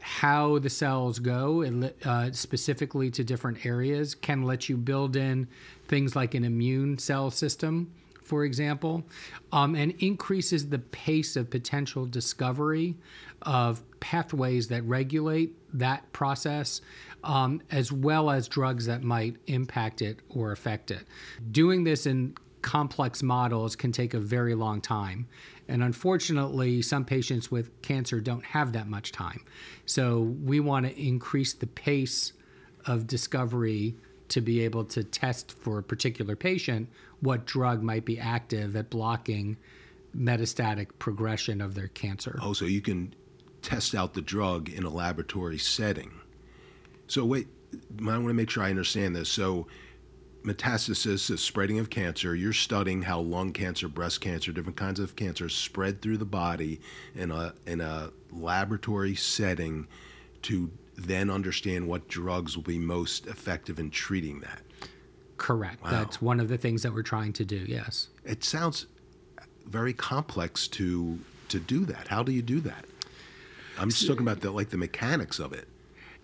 how 0.00 0.58
the 0.58 0.70
cells 0.70 1.18
go 1.18 1.90
uh, 2.04 2.30
specifically 2.32 3.10
to 3.10 3.24
different 3.24 3.66
areas, 3.66 4.14
can 4.14 4.42
let 4.42 4.68
you 4.68 4.76
build 4.76 5.16
in 5.16 5.48
things 5.86 6.14
like 6.14 6.34
an 6.34 6.44
immune 6.44 6.98
cell 6.98 7.30
system, 7.30 7.92
for 8.28 8.44
example, 8.44 9.02
um, 9.52 9.74
and 9.74 9.92
increases 10.00 10.68
the 10.68 10.78
pace 10.78 11.34
of 11.34 11.48
potential 11.48 12.04
discovery 12.04 12.94
of 13.42 13.82
pathways 14.00 14.68
that 14.68 14.84
regulate 14.84 15.54
that 15.72 16.12
process, 16.12 16.82
um, 17.24 17.62
as 17.70 17.90
well 17.90 18.30
as 18.30 18.46
drugs 18.46 18.84
that 18.84 19.02
might 19.02 19.36
impact 19.46 20.02
it 20.02 20.20
or 20.28 20.52
affect 20.52 20.90
it. 20.90 21.06
Doing 21.50 21.84
this 21.84 22.04
in 22.04 22.36
complex 22.60 23.22
models 23.22 23.74
can 23.74 23.92
take 23.92 24.12
a 24.12 24.20
very 24.20 24.54
long 24.54 24.82
time. 24.82 25.26
And 25.68 25.82
unfortunately, 25.82 26.82
some 26.82 27.04
patients 27.04 27.50
with 27.50 27.80
cancer 27.80 28.20
don't 28.20 28.44
have 28.44 28.72
that 28.72 28.88
much 28.88 29.10
time. 29.12 29.44
So 29.86 30.20
we 30.44 30.60
want 30.60 30.84
to 30.86 31.00
increase 31.00 31.54
the 31.54 31.66
pace 31.66 32.32
of 32.84 33.06
discovery 33.06 33.96
to 34.28 34.40
be 34.40 34.60
able 34.60 34.84
to 34.84 35.02
test 35.02 35.52
for 35.52 35.78
a 35.78 35.82
particular 35.82 36.36
patient 36.36 36.88
what 37.20 37.46
drug 37.46 37.82
might 37.82 38.04
be 38.04 38.18
active 38.18 38.76
at 38.76 38.90
blocking 38.90 39.56
metastatic 40.16 40.88
progression 40.98 41.60
of 41.60 41.74
their 41.74 41.88
cancer. 41.88 42.38
Oh, 42.42 42.52
so 42.52 42.64
you 42.64 42.80
can 42.80 43.14
test 43.62 43.94
out 43.94 44.14
the 44.14 44.22
drug 44.22 44.68
in 44.68 44.84
a 44.84 44.90
laboratory 44.90 45.58
setting. 45.58 46.12
So, 47.06 47.24
wait, 47.24 47.48
I 48.00 48.04
want 48.04 48.28
to 48.28 48.34
make 48.34 48.50
sure 48.50 48.62
I 48.62 48.70
understand 48.70 49.16
this. 49.16 49.28
So, 49.28 49.66
metastasis 50.42 51.30
is 51.30 51.40
spreading 51.40 51.78
of 51.78 51.90
cancer. 51.90 52.34
You're 52.34 52.52
studying 52.52 53.02
how 53.02 53.20
lung 53.20 53.52
cancer, 53.52 53.88
breast 53.88 54.20
cancer, 54.20 54.52
different 54.52 54.76
kinds 54.76 55.00
of 55.00 55.16
cancer 55.16 55.48
spread 55.48 56.00
through 56.00 56.18
the 56.18 56.24
body 56.24 56.80
in 57.14 57.30
a 57.30 57.54
in 57.66 57.80
a 57.80 58.10
laboratory 58.30 59.14
setting 59.14 59.86
to 60.42 60.70
then 60.98 61.30
understand 61.30 61.86
what 61.86 62.08
drugs 62.08 62.56
will 62.56 62.64
be 62.64 62.78
most 62.78 63.26
effective 63.26 63.78
in 63.78 63.90
treating 63.90 64.40
that. 64.40 64.60
Correct. 65.36 65.82
Wow. 65.84 65.90
That's 65.90 66.20
one 66.20 66.40
of 66.40 66.48
the 66.48 66.58
things 66.58 66.82
that 66.82 66.92
we're 66.92 67.02
trying 67.02 67.32
to 67.34 67.44
do. 67.44 67.64
Yes. 67.68 68.08
It 68.24 68.42
sounds 68.42 68.86
very 69.66 69.92
complex 69.92 70.66
to 70.68 71.18
to 71.48 71.58
do 71.58 71.84
that. 71.86 72.08
How 72.08 72.22
do 72.22 72.32
you 72.32 72.42
do 72.42 72.60
that? 72.60 72.84
I'm 73.78 73.90
just 73.90 74.06
talking 74.06 74.22
about 74.22 74.40
the 74.40 74.50
like 74.50 74.70
the 74.70 74.76
mechanics 74.76 75.38
of 75.38 75.52
it. 75.52 75.68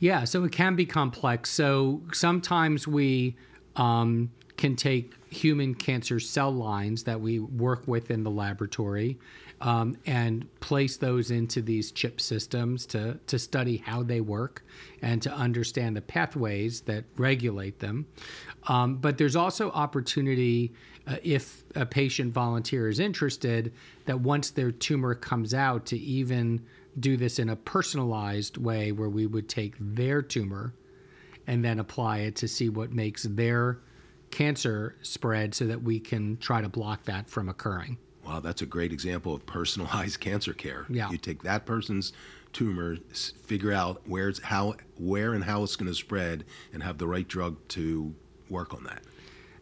Yeah, 0.01 0.25
so 0.25 0.43
it 0.45 0.53
can 0.53 0.75
be 0.75 0.85
complex. 0.85 1.51
So 1.51 2.03
sometimes 2.13 2.87
we 2.89 3.37
um, 3.77 4.33
can 4.57 4.75
take 4.75 5.15
human 5.33 5.75
cancer 5.75 6.19
cell 6.19 6.51
lines 6.51 7.05
that 7.05 7.21
we 7.21 7.39
work 7.39 7.87
with 7.87 8.11
in 8.11 8.25
the 8.25 8.31
laboratory 8.31 9.19
um, 9.65 9.97
and 10.05 10.47
place 10.61 10.99
those 10.99 11.31
into 11.31 11.63
these 11.63 11.91
chip 11.91 12.21
systems 12.21 12.85
to, 12.85 13.19
to 13.27 13.39
study 13.39 13.79
how 13.79 14.03
they 14.03 14.21
work 14.21 14.63
and 15.01 15.23
to 15.23 15.33
understand 15.33 15.97
the 15.97 16.03
pathways 16.03 16.83
that 16.83 17.05
regulate 17.17 17.79
them. 17.81 18.07
Um, 18.69 18.97
but 18.97 19.17
there's 19.17 19.37
also 19.37 19.71
opportunity 19.71 20.73
uh, 21.07 21.17
if 21.23 21.65
a 21.75 21.87
patient 21.87 22.33
volunteer 22.33 22.89
is 22.89 23.01
interested 23.01 23.73
that 24.05 24.21
once 24.21 24.51
their 24.51 24.71
tumor 24.71 25.15
comes 25.15 25.55
out 25.55 25.87
to 25.87 25.99
even 25.99 26.63
do 27.01 27.17
this 27.17 27.39
in 27.39 27.49
a 27.49 27.57
personalized 27.57 28.59
way 28.59 28.93
where 28.93 29.09
we 29.09 29.27
would 29.27 29.49
take 29.49 29.75
their 29.81 30.21
tumor 30.21 30.75
and 31.47 31.65
then 31.65 31.79
apply 31.79 32.19
it 32.19 32.37
to 32.37 32.49
see 32.49 32.69
what 32.69 32.93
makes 32.93 33.23
their 33.23 33.79
cancer 34.31 34.95
spread 35.01 35.55
so 35.55 35.67
that 35.67 35.83
we 35.83 35.99
can 35.99 36.37
try 36.37 36.61
to 36.61 36.69
block 36.69 37.05
that 37.05 37.31
from 37.31 37.49
occurring. 37.49 37.97
Wow, 38.27 38.41
that's 38.41 38.63
a 38.63 38.67
great 38.67 38.93
example 38.93 39.35
of 39.35 39.45
personalized 39.47 40.21
cancer 40.21 40.53
care. 40.53 40.87
Yeah. 40.89 41.11
You 41.11 41.19
take 41.19 41.43
that 41.43 41.67
person's 41.67 42.13
tumor, 42.53 42.97
figure 43.43 43.73
out 43.73 44.03
where 44.07 44.29
it's 44.29 44.41
how 44.41 44.75
where 44.99 45.35
and 45.35 45.45
how 45.45 45.63
it's 45.63 45.77
going 45.77 45.91
to 45.91 45.95
spread 45.95 46.45
and 46.73 46.83
have 46.83 46.99
the 46.99 47.07
right 47.07 47.27
drug 47.27 47.57
to 47.69 48.15
work 48.49 48.73
on 48.73 48.85
that. 48.85 49.03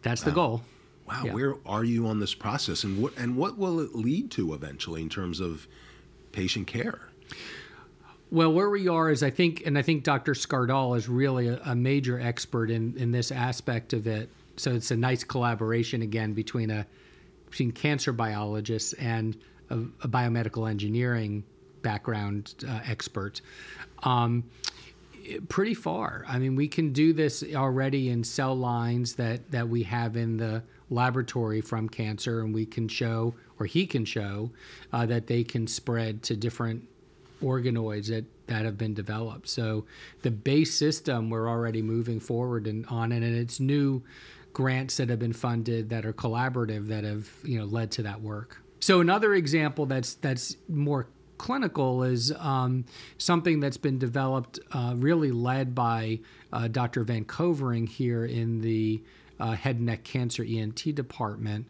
That's 0.02 0.23
wow. 0.23 0.28
the 0.28 0.35
goal. 0.35 0.62
Wow, 1.09 1.23
yeah. 1.25 1.33
where 1.33 1.57
are 1.66 1.85
you 1.85 2.07
on 2.07 2.21
this 2.21 2.35
process 2.35 2.85
and 2.85 3.02
what 3.02 3.16
and 3.19 3.37
what 3.37 3.59
will 3.59 3.81
it 3.81 3.95
lead 3.95 4.31
to 4.33 4.54
eventually 4.54 5.02
in 5.02 5.09
terms 5.09 5.40
of 5.40 5.66
patient 6.31 6.66
care? 6.66 7.00
Well, 8.31 8.52
where 8.52 8.71
we 8.71 8.88
are 8.88 9.11
is 9.11 9.23
I 9.23 9.31
think, 9.31 9.62
and 9.66 9.76
I 9.76 9.83
think 9.83 10.04
Dr. 10.04 10.33
Skardal 10.33 10.97
is 10.97 11.07
really 11.07 11.49
a, 11.49 11.61
a, 11.66 11.75
major 11.75 12.19
expert 12.19 12.71
in, 12.71 12.97
in 12.97 13.12
this 13.12 13.31
aspect 13.31 13.92
of 13.92 14.07
it. 14.07 14.31
So 14.57 14.73
it's 14.75 14.90
a 14.90 14.97
nice 14.97 15.23
collaboration 15.23 16.00
again 16.00 16.33
between 16.33 16.71
a 16.71 16.87
between 17.52 17.71
cancer 17.71 18.12
biologists 18.12 18.94
and 18.94 19.37
a, 19.71 19.76
a 19.76 20.09
biomedical 20.09 20.68
engineering 20.68 21.44
background 21.82 22.54
uh, 22.66 22.80
expert. 22.87 23.40
Um, 24.02 24.44
pretty 25.49 25.75
far. 25.75 26.25
I 26.26 26.38
mean, 26.38 26.56
we 26.56 26.66
can 26.66 26.92
do 26.92 27.12
this 27.12 27.44
already 27.54 28.09
in 28.09 28.25
cell 28.25 28.56
lines 28.56 29.14
that 29.14 29.50
that 29.52 29.68
we 29.68 29.85
have 29.85 30.16
in 30.16 30.37
the 30.38 30.62
laboratory 30.90 31.61
from 31.61 31.88
cancer, 31.88 32.40
and 32.40 32.54
we 32.54 32.66
can 32.66 32.88
show, 32.88 33.35
or 33.59 33.66
he 33.66 33.87
can 33.87 34.04
show, 34.04 34.50
uh, 34.92 35.06
that 35.06 35.26
they 35.26 35.44
can 35.44 35.66
spread 35.66 36.23
to 36.25 36.37
different 36.37 36.88
organoids 37.42 38.09
that, 38.09 38.25
that 38.47 38.64
have 38.64 38.78
been 38.78 38.94
developed. 38.94 39.49
So 39.49 39.85
the 40.23 40.30
base 40.30 40.75
system 40.75 41.30
we're 41.30 41.49
already 41.49 41.82
moving 41.82 42.21
forward 42.21 42.66
and 42.66 42.87
on 42.87 43.12
it, 43.12 43.23
and 43.23 43.37
it's 43.37 43.61
new 43.61 44.02
grants 44.52 44.97
that 44.97 45.09
have 45.09 45.18
been 45.18 45.32
funded 45.32 45.88
that 45.90 46.04
are 46.04 46.12
collaborative 46.12 46.88
that 46.88 47.04
have 47.04 47.28
you 47.42 47.59
know 47.59 47.64
led 47.64 47.90
to 47.92 48.02
that 48.02 48.21
work. 48.21 48.59
So 48.80 49.00
another 49.00 49.35
example 49.35 49.87
that's 49.87 50.14
that's 50.14 50.56
more 50.68 51.06
clinical 51.38 52.04
is 52.04 52.32
um, 52.38 52.85
something 53.18 53.59
that's 53.59 53.76
been 53.76 53.99
developed, 53.99 54.61
uh, 54.71 54.94
really 54.97 55.32
led 55.32 55.75
by 55.75 56.21
uh, 56.52 56.68
Dr. 56.68 57.04
VanKoevering 57.04 57.88
here 57.88 58.25
in 58.26 58.61
the 58.61 59.02
uh, 59.40 59.50
head 59.52 59.76
and 59.76 59.87
neck 59.87 60.04
cancer 60.04 60.44
ENT 60.49 60.94
department, 60.94 61.66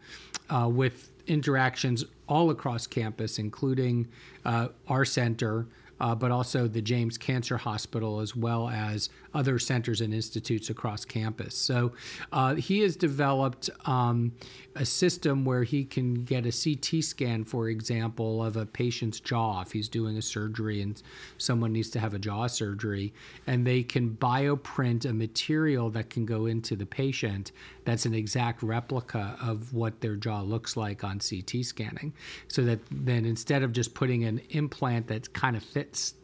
uh, 0.51 0.69
with 0.71 1.11
interactions 1.27 2.05
all 2.29 2.51
across 2.51 2.87
campus, 2.87 3.39
including 3.39 4.09
uh, 4.45 4.69
our 4.89 5.07
center, 5.07 5.67
uh, 6.03 6.17
but 6.17 6.33
also 6.33 6.67
the 6.67 6.83
James 6.83 7.17
Cancer 7.17 7.57
Hospital, 7.57 8.19
as 8.19 8.35
well 8.35 8.69
as 8.69 9.09
other 9.35 9.59
centers 9.59 10.01
and 10.01 10.13
institutes 10.13 10.69
across 10.69 11.05
campus. 11.05 11.55
So 11.55 11.93
uh, 12.33 12.57
he 12.57 12.81
has 12.81 12.97
developed 12.97 13.71
um, 13.87 14.33
a 14.75 14.85
system 14.85 15.45
where 15.45 15.63
he 15.63 15.85
can 15.85 16.25
get 16.25 16.45
a 16.45 16.53
CT 16.53 17.05
scan, 17.05 17.45
for 17.45 17.69
example, 17.69 18.45
of 18.45 18.57
a 18.57 18.67
patient's 18.67 19.21
jaw 19.21 19.63
if 19.63 19.71
he's 19.71 19.89
doing 19.89 20.19
a 20.19 20.23
surgery 20.23 20.83
and 20.83 21.01
someone 21.39 21.73
needs 21.73 21.89
to 21.91 22.01
have 22.01 22.15
a 22.15 22.19
jaw 22.19 22.49
surgery, 22.49 23.15
and 23.47 23.65
they 23.65 23.85
can 23.85 24.11
bioprint 24.11 25.09
a 25.09 25.13
material 25.13 25.89
that 25.91 26.11
can 26.11 26.27
go 26.27 26.47
into 26.47 26.75
the 26.75 26.87
patient 26.87 27.53
that's 27.85 28.07
an 28.07 28.15
exact 28.15 28.63
replica 28.63 29.37
of 29.41 29.73
what 29.73 30.01
their 30.01 30.17
jaw 30.17 30.41
looks 30.41 30.77
like 30.77 31.05
on 31.05 31.19
CT 31.19 31.65
scanning. 31.65 32.13
So 32.49 32.63
that 32.65 32.81
then 32.91 33.25
instead 33.25 33.63
of 33.63 33.73
just 33.73 33.95
putting 33.95 34.25
an 34.25 34.41
implant 34.51 35.09
that 35.09 35.33
kind 35.33 35.57
of 35.57 35.63
fits, 35.93 36.15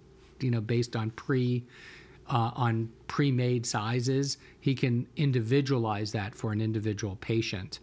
you 0.40 0.50
know, 0.50 0.60
based 0.60 0.96
on 0.96 1.10
pre 1.10 1.64
uh, 2.28 2.50
on 2.54 2.90
pre-made 3.06 3.64
sizes, 3.64 4.36
he 4.60 4.74
can 4.74 5.06
individualize 5.16 6.12
that 6.12 6.34
for 6.34 6.52
an 6.52 6.60
individual 6.60 7.16
patient, 7.16 7.78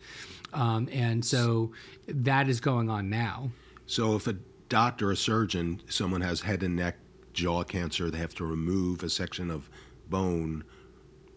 um, 0.54 0.88
and 0.92 1.26
so 1.26 1.72
that 2.08 2.48
is 2.48 2.60
going 2.60 2.90
on 2.90 3.10
now. 3.10 3.50
So 3.88 4.16
if 4.16 4.28
a 4.28 4.36
doctor, 4.70 5.12
a 5.12 5.16
surgeon, 5.16 5.82
someone 5.90 6.22
has 6.22 6.42
head 6.42 6.62
and 6.62 6.76
neck 6.76 6.98
jaw 7.34 7.64
cancer, 7.64 8.12
they 8.12 8.20
have 8.20 8.36
to 8.36 8.46
remove 8.46 9.04
a 9.04 9.10
section 9.10 9.50
of 9.50 9.70
bone 10.10 10.64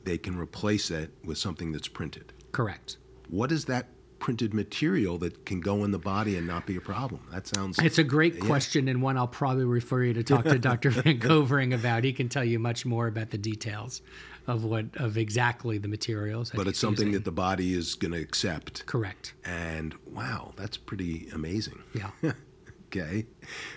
they 0.04 0.18
can 0.18 0.38
replace 0.38 0.90
it 0.90 1.10
with 1.24 1.36
something 1.36 1.72
that's 1.72 1.88
printed. 1.88 2.32
Correct. 2.52 2.96
What 3.28 3.50
does 3.50 3.66
that 3.66 3.88
printed 4.18 4.52
material 4.54 5.18
that 5.18 5.46
can 5.46 5.60
go 5.60 5.84
in 5.84 5.90
the 5.90 5.98
body 5.98 6.36
and 6.36 6.46
not 6.46 6.66
be 6.66 6.76
a 6.76 6.80
problem? 6.80 7.26
That 7.32 7.46
sounds. 7.46 7.78
It's 7.78 7.98
a 7.98 8.04
great 8.04 8.40
question 8.40 8.88
and 8.88 9.02
one 9.02 9.16
I'll 9.16 9.26
probably 9.28 9.64
refer 9.64 10.02
you 10.04 10.14
to 10.14 10.22
talk 10.24 10.44
to 10.44 10.58
Dr. 10.70 10.90
VanKoevering 10.90 11.74
about. 11.74 12.04
He 12.04 12.12
can 12.12 12.28
tell 12.28 12.44
you 12.44 12.58
much 12.58 12.84
more 12.84 13.06
about 13.06 13.30
the 13.30 13.38
details 13.38 14.02
of 14.46 14.64
what 14.64 14.86
of 14.96 15.18
exactly 15.18 15.78
the 15.78 15.88
materials. 15.88 16.50
but 16.54 16.66
it's 16.66 16.78
something 16.78 17.08
using. 17.08 17.12
that 17.12 17.24
the 17.24 17.32
body 17.32 17.74
is 17.74 17.94
going 17.94 18.12
to 18.12 18.20
accept. 18.20 18.86
correct. 18.86 19.34
And 19.44 19.94
wow, 20.06 20.52
that's 20.56 20.76
pretty 20.76 21.28
amazing. 21.32 21.82
Yeah. 21.94 22.32
Okay. 22.90 23.26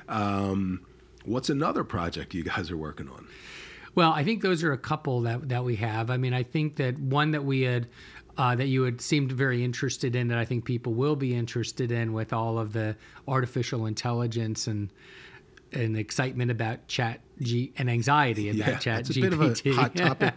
Um, 0.08 0.86
what's 1.26 1.50
another 1.50 1.84
project 1.84 2.34
you 2.34 2.44
guys 2.46 2.72
are 2.72 2.78
working 2.78 3.10
on? 3.10 3.28
Well, 3.94 4.14
I 4.14 4.24
think 4.24 4.42
those 4.42 4.64
are 4.64 4.72
a 4.72 4.78
couple 4.78 5.20
that 5.24 5.50
that 5.50 5.66
we 5.66 5.76
have. 5.76 6.10
I 6.10 6.16
mean, 6.16 6.34
I 6.34 6.44
think 6.44 6.78
that 6.78 6.98
one 6.98 7.32
that 7.32 7.44
we 7.44 7.64
had 7.64 7.90
uh, 8.38 8.56
that 8.56 8.68
you 8.68 8.84
had 8.84 9.02
seemed 9.02 9.32
very 9.32 9.64
interested 9.64 10.16
in, 10.16 10.28
that 10.30 10.38
I 10.38 10.46
think 10.46 10.66
people 10.66 10.94
will 10.94 11.16
be 11.16 11.36
interested 11.36 11.92
in 11.92 12.14
with 12.14 12.34
all 12.34 12.58
of 12.60 12.74
the 12.74 12.96
artificial 13.28 13.86
intelligence 13.86 14.68
and 14.68 14.90
and 15.74 15.96
excitement 15.96 16.52
about 16.52 16.86
Chat 16.88 17.22
G 17.42 17.72
and 17.78 17.90
anxiety 17.90 18.50
about 18.50 18.82
Chat 18.82 19.02
it's 19.02 19.12
a 19.12 19.14
GPT. 19.14 19.22
bit 19.22 19.34
of 19.34 19.42
a 19.42 19.82
hot 19.82 19.96
topic, 20.08 20.34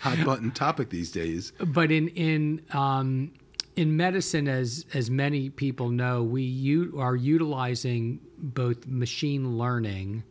hot 0.00 0.24
button 0.24 0.50
topic 0.50 0.90
these 0.90 1.12
days. 1.12 1.52
but 1.64 1.92
in 1.92 2.08
in 2.08 2.62
um, 2.72 3.32
in 3.76 3.96
medicine, 3.96 4.48
as 4.48 4.84
as 4.94 5.10
many 5.10 5.50
people 5.50 5.90
know, 5.90 6.22
we 6.24 6.42
u- 6.42 6.94
are 6.98 7.14
utilizing 7.14 8.18
both 8.36 8.86
machine 8.86 9.56
learning 9.56 10.24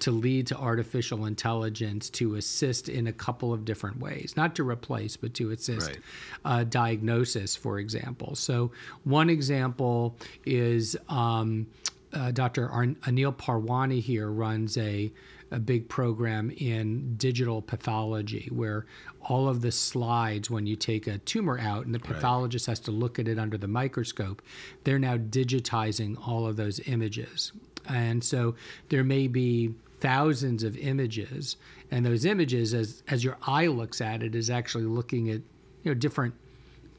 to 0.00 0.10
lead 0.10 0.46
to 0.48 0.56
artificial 0.56 1.26
intelligence 1.26 2.10
to 2.10 2.34
assist 2.36 2.88
in 2.88 3.06
a 3.06 3.12
couple 3.12 3.52
of 3.52 3.64
different 3.64 3.98
ways, 4.00 4.34
not 4.36 4.54
to 4.56 4.68
replace, 4.68 5.16
but 5.16 5.34
to 5.34 5.50
assist 5.50 5.88
Right. 5.88 5.98
uh, 6.44 6.64
diagnosis, 6.64 7.56
for 7.56 7.78
example. 7.78 8.34
So 8.34 8.70
one 9.04 9.30
example 9.30 10.16
is 10.44 10.96
um, 11.08 11.66
uh, 12.12 12.30
Dr. 12.30 12.68
Arn- 12.68 12.96
Anil 13.02 13.34
Parwani 13.36 14.00
here 14.00 14.30
runs 14.30 14.76
a 14.78 15.12
a 15.50 15.58
big 15.60 15.88
program 15.88 16.50
in 16.56 17.14
digital 17.16 17.62
pathology 17.62 18.48
where 18.50 18.86
all 19.20 19.46
of 19.48 19.60
the 19.60 19.70
slides 19.70 20.50
when 20.50 20.66
you 20.66 20.74
take 20.74 21.06
a 21.06 21.18
tumor 21.18 21.60
out 21.60 21.86
and 21.86 21.94
the 21.94 21.98
pathologist 22.00 22.66
has 22.66 22.80
to 22.80 22.90
look 22.90 23.20
at 23.20 23.28
it 23.28 23.38
under 23.38 23.56
the 23.56 23.68
microscope 23.68 24.42
they're 24.82 24.98
now 24.98 25.16
digitizing 25.16 26.16
all 26.26 26.44
of 26.46 26.56
those 26.56 26.80
images 26.88 27.52
and 27.88 28.24
so 28.24 28.56
there 28.88 29.04
may 29.04 29.28
be 29.28 29.72
thousands 30.04 30.62
of 30.62 30.76
images 30.76 31.56
and 31.90 32.04
those 32.04 32.26
images 32.26 32.74
as 32.74 33.02
as 33.08 33.24
your 33.24 33.38
eye 33.46 33.66
looks 33.66 34.02
at 34.02 34.22
it 34.22 34.34
is 34.34 34.50
actually 34.50 34.84
looking 34.84 35.30
at 35.30 35.40
you 35.82 35.90
know 35.90 35.94
different 35.94 36.34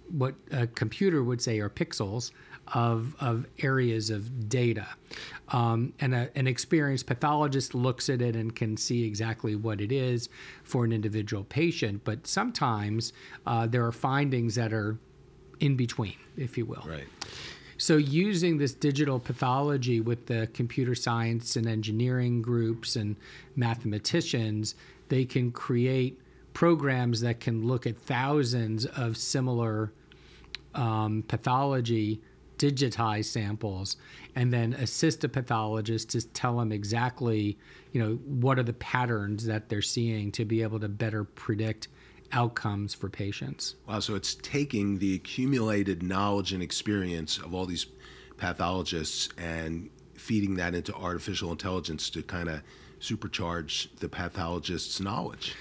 what 0.09 0.33
a 0.51 0.65
computer 0.65 1.23
would 1.23 1.39
say 1.39 1.59
are 1.59 1.69
pixels 1.69 2.31
of, 2.73 3.15
of 3.19 3.45
areas 3.59 4.09
of 4.09 4.49
data. 4.49 4.87
Um, 5.49 5.93
and 5.99 6.15
a, 6.15 6.29
an 6.35 6.47
experienced 6.47 7.05
pathologist 7.05 7.75
looks 7.75 8.09
at 8.09 8.21
it 8.21 8.35
and 8.35 8.55
can 8.55 8.75
see 8.75 9.03
exactly 9.03 9.55
what 9.55 9.81
it 9.81 9.91
is 9.91 10.29
for 10.63 10.83
an 10.83 10.91
individual 10.91 11.43
patient. 11.43 12.03
But 12.03 12.25
sometimes 12.25 13.13
uh, 13.45 13.67
there 13.67 13.85
are 13.85 13.91
findings 13.91 14.55
that 14.55 14.73
are 14.73 14.97
in 15.59 15.75
between, 15.75 16.15
if 16.37 16.57
you 16.57 16.65
will. 16.65 16.83
Right. 16.87 17.07
So, 17.85 17.97
using 17.97 18.57
this 18.57 18.73
digital 18.73 19.19
pathology 19.19 20.01
with 20.01 20.25
the 20.25 20.47
computer 20.55 20.95
science 20.95 21.55
and 21.55 21.67
engineering 21.67 22.41
groups 22.41 22.95
and 22.95 23.15
mathematicians, 23.55 24.73
they 25.09 25.23
can 25.23 25.51
create 25.51 26.19
programs 26.53 27.21
that 27.21 27.39
can 27.39 27.67
look 27.67 27.85
at 27.85 27.95
thousands 27.95 28.87
of 28.87 29.17
similar 29.17 29.93
um, 30.73 31.25
pathology 31.27 32.19
digitized 32.57 33.25
samples 33.25 33.97
and 34.33 34.51
then 34.51 34.73
assist 34.73 35.23
a 35.23 35.29
pathologist 35.29 36.09
to 36.09 36.27
tell 36.29 36.57
them 36.57 36.71
exactly 36.71 37.55
you 37.91 38.01
know 38.01 38.15
what 38.25 38.57
are 38.57 38.63
the 38.63 38.73
patterns 38.73 39.45
that 39.45 39.69
they're 39.69 39.81
seeing 39.81 40.31
to 40.31 40.45
be 40.45 40.63
able 40.63 40.79
to 40.79 40.87
better 40.87 41.23
predict 41.25 41.89
outcomes 42.31 42.93
for 42.93 43.09
patients 43.09 43.75
Wow. 43.87 43.99
So 43.99 44.15
it's 44.15 44.35
taking 44.35 44.99
the 44.99 45.15
accumulated 45.15 46.03
knowledge 46.03 46.53
and 46.53 46.61
experience 46.61 47.37
of 47.37 47.53
all 47.53 47.65
these 47.65 47.85
pathologists 48.37 49.29
and 49.37 49.89
feeding 50.15 50.55
that 50.55 50.73
into 50.73 50.93
artificial 50.93 51.51
intelligence 51.51 52.09
to 52.09 52.23
kind 52.23 52.49
of 52.49 52.61
supercharge 52.99 53.87
the 53.99 54.09
pathologist's 54.09 54.99
knowledge. 54.99 55.53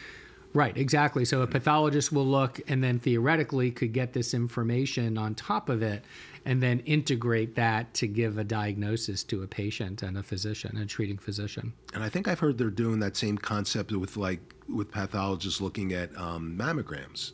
Right, 0.54 0.76
exactly. 0.76 1.24
So 1.24 1.42
a 1.42 1.48
pathologist 1.48 2.12
will 2.12 2.26
look 2.26 2.60
and 2.68 2.82
then 2.82 3.00
theoretically 3.00 3.72
could 3.72 3.92
get 3.92 4.12
this 4.12 4.32
information 4.32 5.18
on 5.18 5.34
top 5.34 5.68
of 5.68 5.82
it 5.82 6.04
and 6.44 6.62
then 6.62 6.78
integrate 6.80 7.56
that 7.56 7.92
to 7.94 8.06
give 8.06 8.38
a 8.38 8.44
diagnosis 8.44 9.24
to 9.24 9.42
a 9.42 9.48
patient 9.48 10.02
and 10.02 10.16
a 10.16 10.22
physician, 10.22 10.76
a 10.76 10.86
treating 10.86 11.18
physician. 11.18 11.72
And 11.92 12.04
I 12.04 12.08
think 12.08 12.28
I've 12.28 12.38
heard 12.38 12.56
they're 12.56 12.70
doing 12.70 13.00
that 13.00 13.16
same 13.16 13.36
concept 13.36 13.90
with 13.90 14.16
like 14.16 14.40
with 14.68 14.92
pathologists 14.92 15.60
looking 15.60 15.92
at 15.92 16.16
um, 16.16 16.56
mammograms. 16.56 17.32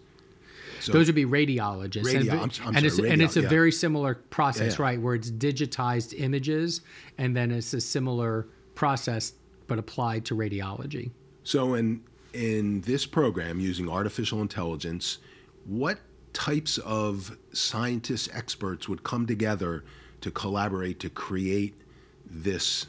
So 0.80 0.92
Those 0.92 1.06
would 1.06 1.14
be 1.14 1.26
radiologists. 1.26 2.04
Radio- 2.06 2.32
and, 2.32 2.40
I'm- 2.40 2.50
I'm 2.64 2.76
and 2.76 2.86
it's, 2.86 2.96
sorry, 2.96 3.10
and 3.10 3.20
it's 3.20 3.36
a 3.36 3.42
yeah. 3.42 3.48
very 3.48 3.70
similar 3.70 4.14
process, 4.14 4.72
Yeah, 4.74 4.78
yeah. 4.78 4.82
right, 4.82 5.00
where 5.00 5.14
it's 5.14 5.30
digitized 5.30 6.18
images 6.18 6.80
and 7.18 7.36
then 7.36 7.50
it's 7.50 7.74
a 7.74 7.80
similar 7.82 8.46
process 8.74 9.34
but 9.66 9.78
applied 9.78 10.24
to 10.26 10.34
radiology. 10.34 11.10
So 11.44 11.74
in 11.74 12.00
in 12.32 12.80
this 12.82 13.06
program 13.06 13.60
using 13.60 13.88
artificial 13.88 14.40
intelligence, 14.40 15.18
what 15.64 15.98
types 16.32 16.78
of 16.78 17.36
scientists 17.52 18.28
experts 18.32 18.88
would 18.88 19.02
come 19.02 19.26
together 19.26 19.84
to 20.20 20.30
collaborate 20.30 21.00
to 21.00 21.10
create 21.10 21.74
this 22.24 22.86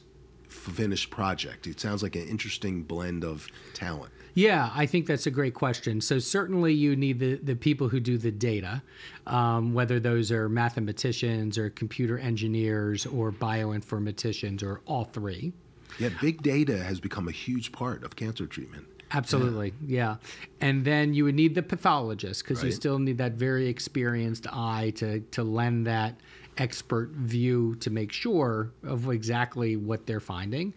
finished 0.48 1.10
project? 1.10 1.68
It 1.68 1.80
sounds 1.80 2.04
like 2.04 2.16
an 2.16 2.28
interesting 2.28 2.84
blend 2.84 3.24
of 3.24 3.48
talent. 3.74 4.12
Yeah, 4.34 4.72
I 4.74 4.86
think 4.86 5.08
that's 5.08 5.26
a 5.26 5.32
great 5.32 5.54
question. 5.54 6.00
So 6.00 6.20
certainly 6.20 6.74
you 6.74 6.96
need 6.96 7.20
the, 7.20 7.36
the 7.36 7.56
people 7.56 7.90
who 7.90 8.00
do 8.00 8.18
the 8.18 8.32
data, 8.32 8.82
um, 9.28 9.74
whether 9.74 10.00
those 10.00 10.32
are 10.32 10.48
mathematicians 10.48 11.58
or 11.58 11.70
computer 11.70 12.18
engineers 12.18 13.06
or 13.06 13.32
bioinformaticians 13.32 14.64
or 14.64 14.82
all 14.86 15.04
three. 15.04 15.52
Yeah, 16.00 16.10
big 16.22 16.42
data 16.42 16.78
has 16.78 17.00
become 17.00 17.28
a 17.28 17.32
huge 17.32 17.72
part 17.72 18.04
of 18.04 18.16
cancer 18.16 18.48
treatment. 18.48 18.86
Absolutely, 19.14 19.74
yeah. 19.86 20.16
And 20.62 20.86
then 20.86 21.14
you 21.14 21.26
would 21.26 21.36
need 21.36 21.54
the 21.54 21.62
pathologist 21.64 22.44
because 22.44 22.64
you 22.64 22.72
still 22.72 22.98
need 22.98 23.18
that 23.18 23.34
very 23.34 23.68
experienced 23.68 24.48
eye 24.52 24.94
to 24.96 25.20
to 25.20 25.44
lend 25.44 25.86
that 25.88 26.16
expert 26.58 27.10
view 27.10 27.76
to 27.76 27.90
make 27.90 28.12
sure 28.12 28.72
of 28.84 29.10
exactly 29.10 29.76
what 29.76 30.06
they're 30.06 30.20
finding, 30.22 30.74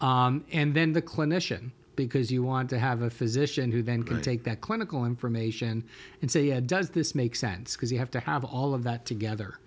um, 0.00 0.44
and 0.52 0.74
then 0.74 0.92
the 0.92 1.02
clinician 1.02 1.70
because 1.96 2.30
you 2.32 2.42
want 2.42 2.68
to 2.70 2.78
have 2.78 3.02
a 3.02 3.10
physician 3.10 3.70
who 3.70 3.80
then 3.82 4.02
can 4.02 4.16
Right. 4.16 4.24
take 4.24 4.44
that 4.44 4.60
clinical 4.60 5.04
information 5.04 5.84
and 6.22 6.30
say, 6.30 6.44
yeah, 6.44 6.58
does 6.58 6.90
this 6.90 7.14
make 7.14 7.36
sense? 7.36 7.76
Because 7.76 7.92
you 7.92 7.98
have 7.98 8.10
to 8.10 8.20
have 8.20 8.44
all 8.44 8.74
of 8.74 8.82
that 8.82 9.04
together 9.06 9.58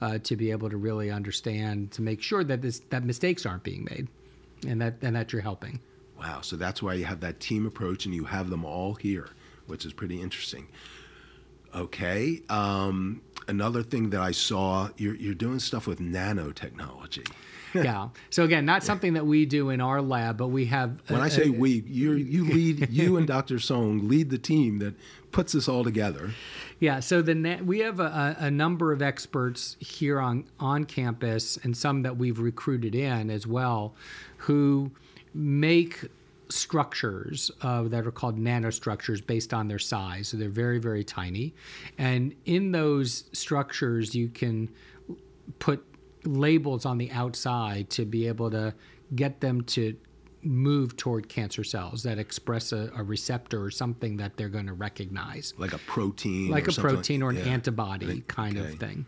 uh, 0.00 0.18
to 0.18 0.36
be 0.36 0.50
able 0.52 0.70
to 0.70 0.76
really 0.76 1.10
understand 1.10 1.90
to 1.92 2.02
make 2.02 2.22
sure 2.22 2.44
that 2.44 2.62
this 2.62 2.80
that 2.90 3.04
mistakes 3.04 3.46
aren't 3.46 3.62
being 3.64 3.84
made, 3.90 4.08
and 4.66 4.80
that 4.80 4.94
and 5.02 5.14
that 5.16 5.32
you're 5.32 5.42
helping. 5.42 5.80
Wow, 6.18 6.40
so 6.40 6.56
that's 6.56 6.82
why 6.82 6.94
you 6.94 7.04
have 7.04 7.20
that 7.20 7.40
team 7.40 7.66
approach 7.66 8.06
and 8.06 8.14
you 8.14 8.24
have 8.24 8.48
them 8.48 8.64
all 8.64 8.94
here, 8.94 9.30
which 9.66 9.84
is 9.84 9.92
pretty 9.92 10.20
interesting. 10.20 10.68
Okay, 11.74 12.42
um, 12.50 13.22
another 13.48 13.82
thing 13.82 14.10
that 14.10 14.20
I 14.20 14.32
saw, 14.32 14.90
you're, 14.98 15.14
you're 15.14 15.34
doing 15.34 15.58
stuff 15.58 15.86
with 15.86 16.00
nanotechnology. 16.00 17.26
yeah. 17.74 18.08
So 18.28 18.44
again, 18.44 18.66
not 18.66 18.82
something 18.82 19.14
that 19.14 19.24
we 19.24 19.46
do 19.46 19.70
in 19.70 19.80
our 19.80 20.02
lab, 20.02 20.36
but 20.36 20.48
we 20.48 20.66
have. 20.66 21.00
When 21.08 21.22
I 21.22 21.24
I 21.24 21.28
say 21.28 21.48
we, 21.48 21.82
you 21.86 22.12
you 22.12 22.44
lead, 22.52 22.90
you 22.90 23.16
and 23.16 23.26
Dr. 23.26 23.58
Song 23.58 24.06
lead 24.08 24.28
the 24.28 24.36
team 24.36 24.78
that 24.80 24.94
puts 25.32 25.54
this 25.54 25.66
all 25.68 25.82
together. 25.82 26.32
yeah. 26.78 27.00
So 27.00 27.22
the 27.22 27.34
na- 27.34 27.62
we 27.64 27.78
have 27.78 27.98
a, 27.98 28.36
a 28.38 28.44
a 28.46 28.50
number 28.50 28.92
of 28.92 29.00
experts 29.00 29.78
here 29.80 30.20
on 30.20 30.44
on 30.60 30.84
campus, 30.84 31.58
and 31.62 31.74
some 31.74 32.02
that 32.02 32.18
we've 32.18 32.38
recruited 32.38 32.94
in 32.94 33.30
as 33.30 33.46
well, 33.46 33.94
who 34.42 34.90
make 35.34 36.04
structures 36.48 37.50
uh, 37.62 37.84
that 37.84 38.06
are 38.06 38.10
called 38.10 38.38
nanostructures 38.38 39.24
based 39.26 39.54
on 39.54 39.68
their 39.68 39.78
size. 39.78 40.28
So 40.28 40.36
they're 40.36 40.48
very 40.48 40.78
very 40.78 41.04
tiny, 41.04 41.54
and 41.98 42.34
in 42.44 42.72
those 42.72 43.24
structures 43.32 44.14
you 44.14 44.28
can 44.28 44.68
put 45.58 45.84
labels 46.24 46.84
on 46.86 46.98
the 46.98 47.10
outside 47.10 47.90
to 47.90 48.04
be 48.04 48.28
able 48.28 48.50
to 48.50 48.74
get 49.14 49.40
them 49.40 49.62
to 49.62 49.96
move 50.42 50.96
toward 50.96 51.28
cancer 51.28 51.62
cells 51.62 52.02
that 52.02 52.18
express 52.18 52.72
a, 52.72 52.90
a 52.96 53.02
receptor 53.02 53.62
or 53.62 53.70
something 53.70 54.16
that 54.16 54.36
they're 54.36 54.48
going 54.48 54.66
to 54.66 54.72
recognize 54.72 55.54
like 55.56 55.72
a 55.72 55.78
protein, 55.78 56.50
like 56.50 56.66
a 56.66 56.72
protein 56.72 57.22
or 57.22 57.30
an 57.30 57.36
yeah. 57.36 57.44
antibody 57.44 58.22
kind 58.22 58.58
okay. 58.58 58.68
of 58.68 58.78
thing. 58.78 59.06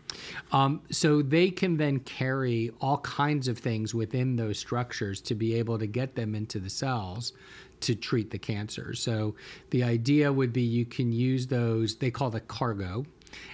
Um, 0.51 0.81
so 0.91 1.21
they 1.21 1.49
can 1.51 1.77
then 1.77 1.99
carry 1.99 2.71
all 2.79 2.99
kinds 2.99 3.47
of 3.47 3.57
things 3.57 3.93
within 3.93 4.35
those 4.35 4.57
structures 4.57 5.19
to 5.21 5.35
be 5.35 5.55
able 5.55 5.77
to 5.77 5.87
get 5.87 6.15
them 6.15 6.35
into 6.35 6.59
the 6.59 6.69
cells 6.69 7.33
to 7.81 7.95
treat 7.95 8.31
the 8.31 8.39
cancer. 8.39 8.93
So 8.93 9.35
the 9.71 9.83
idea 9.83 10.31
would 10.31 10.53
be 10.53 10.61
you 10.61 10.85
can 10.85 11.11
use 11.11 11.47
those, 11.47 11.95
they 11.97 12.11
call 12.11 12.29
the 12.29 12.39
cargo, 12.39 13.05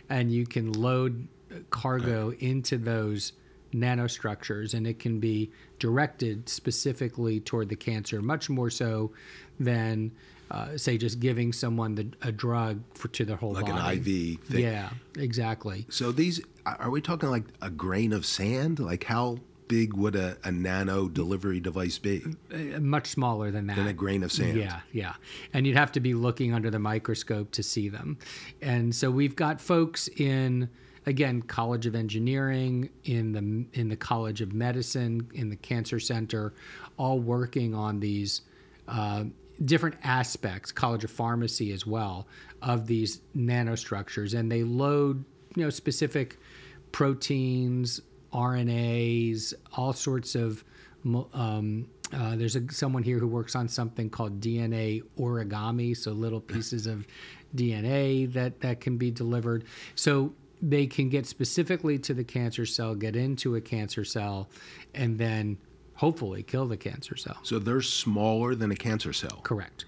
and 0.10 0.32
you 0.32 0.46
can 0.46 0.72
load 0.74 1.28
cargo 1.70 2.32
into 2.40 2.78
those 2.78 3.34
nanostructures 3.74 4.74
and 4.74 4.86
it 4.86 5.00
can 5.00 5.20
be 5.20 5.52
directed 5.80 6.48
specifically 6.50 7.40
toward 7.40 7.70
the 7.70 7.76
cancer, 7.76 8.22
much 8.22 8.50
more 8.50 8.70
so 8.70 9.12
than, 9.60 10.12
uh, 10.50 10.78
say, 10.78 10.98
just 10.98 11.20
giving 11.20 11.54
someone 11.54 11.96
the, 11.96 12.08
a 12.22 12.32
drug 12.32 12.82
for 12.94 13.08
to 13.10 13.26
their 13.26 13.38
whole 13.38 13.54
like 13.54 13.66
body. 13.66 13.74
Like 13.74 13.94
an 13.94 14.00
IV 14.00 14.40
thing. 14.42 14.64
Yeah, 14.64 14.90
exactly. 15.18 15.86
So 15.90 16.12
these 16.12 16.42
are 16.66 16.90
we 16.90 17.02
talking 17.02 17.30
like 17.30 17.46
a 17.62 17.70
grain 17.70 18.14
of 18.14 18.26
sand? 18.26 18.80
Like 18.80 19.04
how 19.04 19.38
big 19.72 19.94
would 19.94 20.18
a, 20.18 20.38
a 20.44 20.52
nano 20.52 21.08
delivery 21.08 21.62
device 21.62 21.98
be? 21.98 22.22
Uh, 22.54 22.80
much 22.82 23.08
smaller 23.08 23.52
than 23.52 23.68
that. 23.68 23.78
Than 23.78 23.88
a 23.88 23.94
grain 23.94 24.22
of 24.22 24.32
sand. 24.32 24.58
Yeah, 24.58 24.82
yeah. 24.92 25.14
And 25.54 25.66
you'd 25.66 25.78
have 25.78 25.94
to 25.94 26.02
be 26.02 26.14
looking 26.14 26.54
under 26.54 26.70
the 26.70 26.78
microscope 26.78 27.52
to 27.52 27.64
see 27.64 27.88
them. 27.88 28.18
And 28.62 28.94
so 28.94 29.10
we've 29.10 29.36
got 29.36 29.62
folks 29.62 30.10
in 30.18 30.70
again 31.06 31.42
College 31.42 31.86
of 31.86 31.96
Engineering, 31.96 32.90
in 33.04 33.32
the 33.32 33.80
in 33.80 33.90
the 33.90 33.96
College 33.96 34.42
of 34.42 34.54
Medicine, 34.54 35.30
in 35.34 35.50
the 35.50 35.56
Cancer 35.56 36.00
Center, 36.00 36.54
all 36.98 37.20
working 37.20 37.74
on 37.74 38.00
these 38.00 38.42
uh, 38.88 39.24
different 39.66 39.96
aspects. 40.04 40.72
College 40.72 41.04
of 41.04 41.12
Pharmacy 41.12 41.72
as 41.72 41.86
well 41.86 42.28
of 42.62 42.88
these 42.88 43.22
nanostructures, 43.36 44.38
and 44.38 44.52
they 44.52 44.64
load 44.64 45.24
you 45.56 45.64
know 45.64 45.70
specific 45.70 46.38
proteins, 46.92 48.02
RNAs, 48.34 49.54
all 49.74 49.94
sorts 49.94 50.36
of. 50.36 50.64
Um, 51.34 51.88
uh, 52.14 52.36
there's 52.36 52.58
a, 52.58 52.72
someone 52.72 53.04
here 53.04 53.18
who 53.18 53.28
works 53.28 53.56
on 53.56 53.70
something 53.70 54.10
called 54.10 54.42
DNA 54.42 55.02
origami, 55.18 55.96
so 55.96 56.12
little 56.12 56.42
pieces 56.42 56.86
of 56.86 57.08
DNA 57.56 58.32
that 58.34 58.60
that 58.62 58.82
can 58.82 58.98
be 58.98 59.10
delivered. 59.10 59.64
So 59.96 60.34
they 60.62 60.86
can 60.86 61.10
get 61.10 61.26
specifically 61.26 61.98
to 62.00 62.14
the 62.14 62.24
cancer 62.24 62.66
cell, 62.66 62.96
get 62.96 63.16
into 63.16 63.56
a 63.56 63.62
cancer 63.62 64.04
cell, 64.06 64.50
and 64.94 65.18
then 65.18 65.58
hopefully 65.96 66.44
kill 66.44 66.68
the 66.68 66.78
cancer 66.78 67.16
cell. 67.16 67.38
So 67.44 67.60
they're 67.60 67.82
smaller 67.82 68.56
than 68.56 68.72
a 68.72 68.76
cancer 68.76 69.14
cell. 69.14 69.40
Correct. 69.44 69.86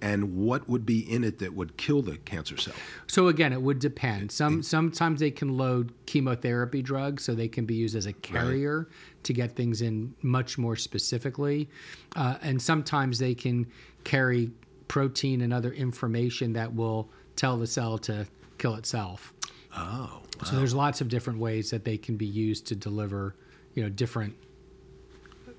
And 0.00 0.36
what 0.36 0.68
would 0.68 0.84
be 0.84 0.98
in 0.98 1.22
it 1.22 1.38
that 1.38 1.54
would 1.54 1.76
kill 1.76 2.02
the 2.02 2.16
cancer 2.18 2.56
cell? 2.56 2.74
So 3.06 3.28
again, 3.28 3.52
it 3.52 3.62
would 3.62 3.78
depend. 3.78 4.32
Some 4.32 4.60
sometimes 4.60 5.20
they 5.20 5.30
can 5.30 5.56
load 5.56 5.92
chemotherapy 6.06 6.82
drugs, 6.82 7.22
so 7.22 7.36
they 7.36 7.46
can 7.46 7.66
be 7.66 7.76
used 7.76 7.94
as 7.94 8.06
a 8.06 8.12
carrier 8.12 8.78
right. 8.78 9.24
to 9.24 9.32
get 9.32 9.54
things 9.54 9.80
in 9.80 10.12
much 10.22 10.58
more 10.58 10.74
specifically, 10.74 11.68
uh, 12.16 12.34
and 12.42 12.60
sometimes 12.60 13.20
they 13.20 13.34
can 13.34 13.68
carry 14.02 14.50
protein 14.88 15.40
and 15.40 15.54
other 15.54 15.72
information 15.72 16.52
that 16.54 16.74
will 16.74 17.08
tell 17.36 17.56
the 17.56 17.66
cell 17.68 17.96
to 17.98 18.26
kill 18.58 18.74
itself. 18.74 19.31
Oh, 19.74 19.78
wow. 19.80 20.22
so 20.44 20.56
there's 20.56 20.74
lots 20.74 21.00
of 21.00 21.08
different 21.08 21.38
ways 21.38 21.70
that 21.70 21.84
they 21.84 21.96
can 21.96 22.16
be 22.16 22.26
used 22.26 22.66
to 22.66 22.76
deliver, 22.76 23.34
you 23.74 23.82
know, 23.82 23.88
different 23.88 24.34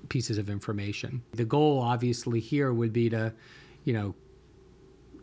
pieces 0.08 0.38
of 0.38 0.50
information. 0.50 1.22
The 1.32 1.44
goal, 1.44 1.80
obviously, 1.80 2.40
here 2.40 2.72
would 2.72 2.92
be 2.92 3.08
to, 3.10 3.32
you 3.84 3.92
know, 3.92 4.14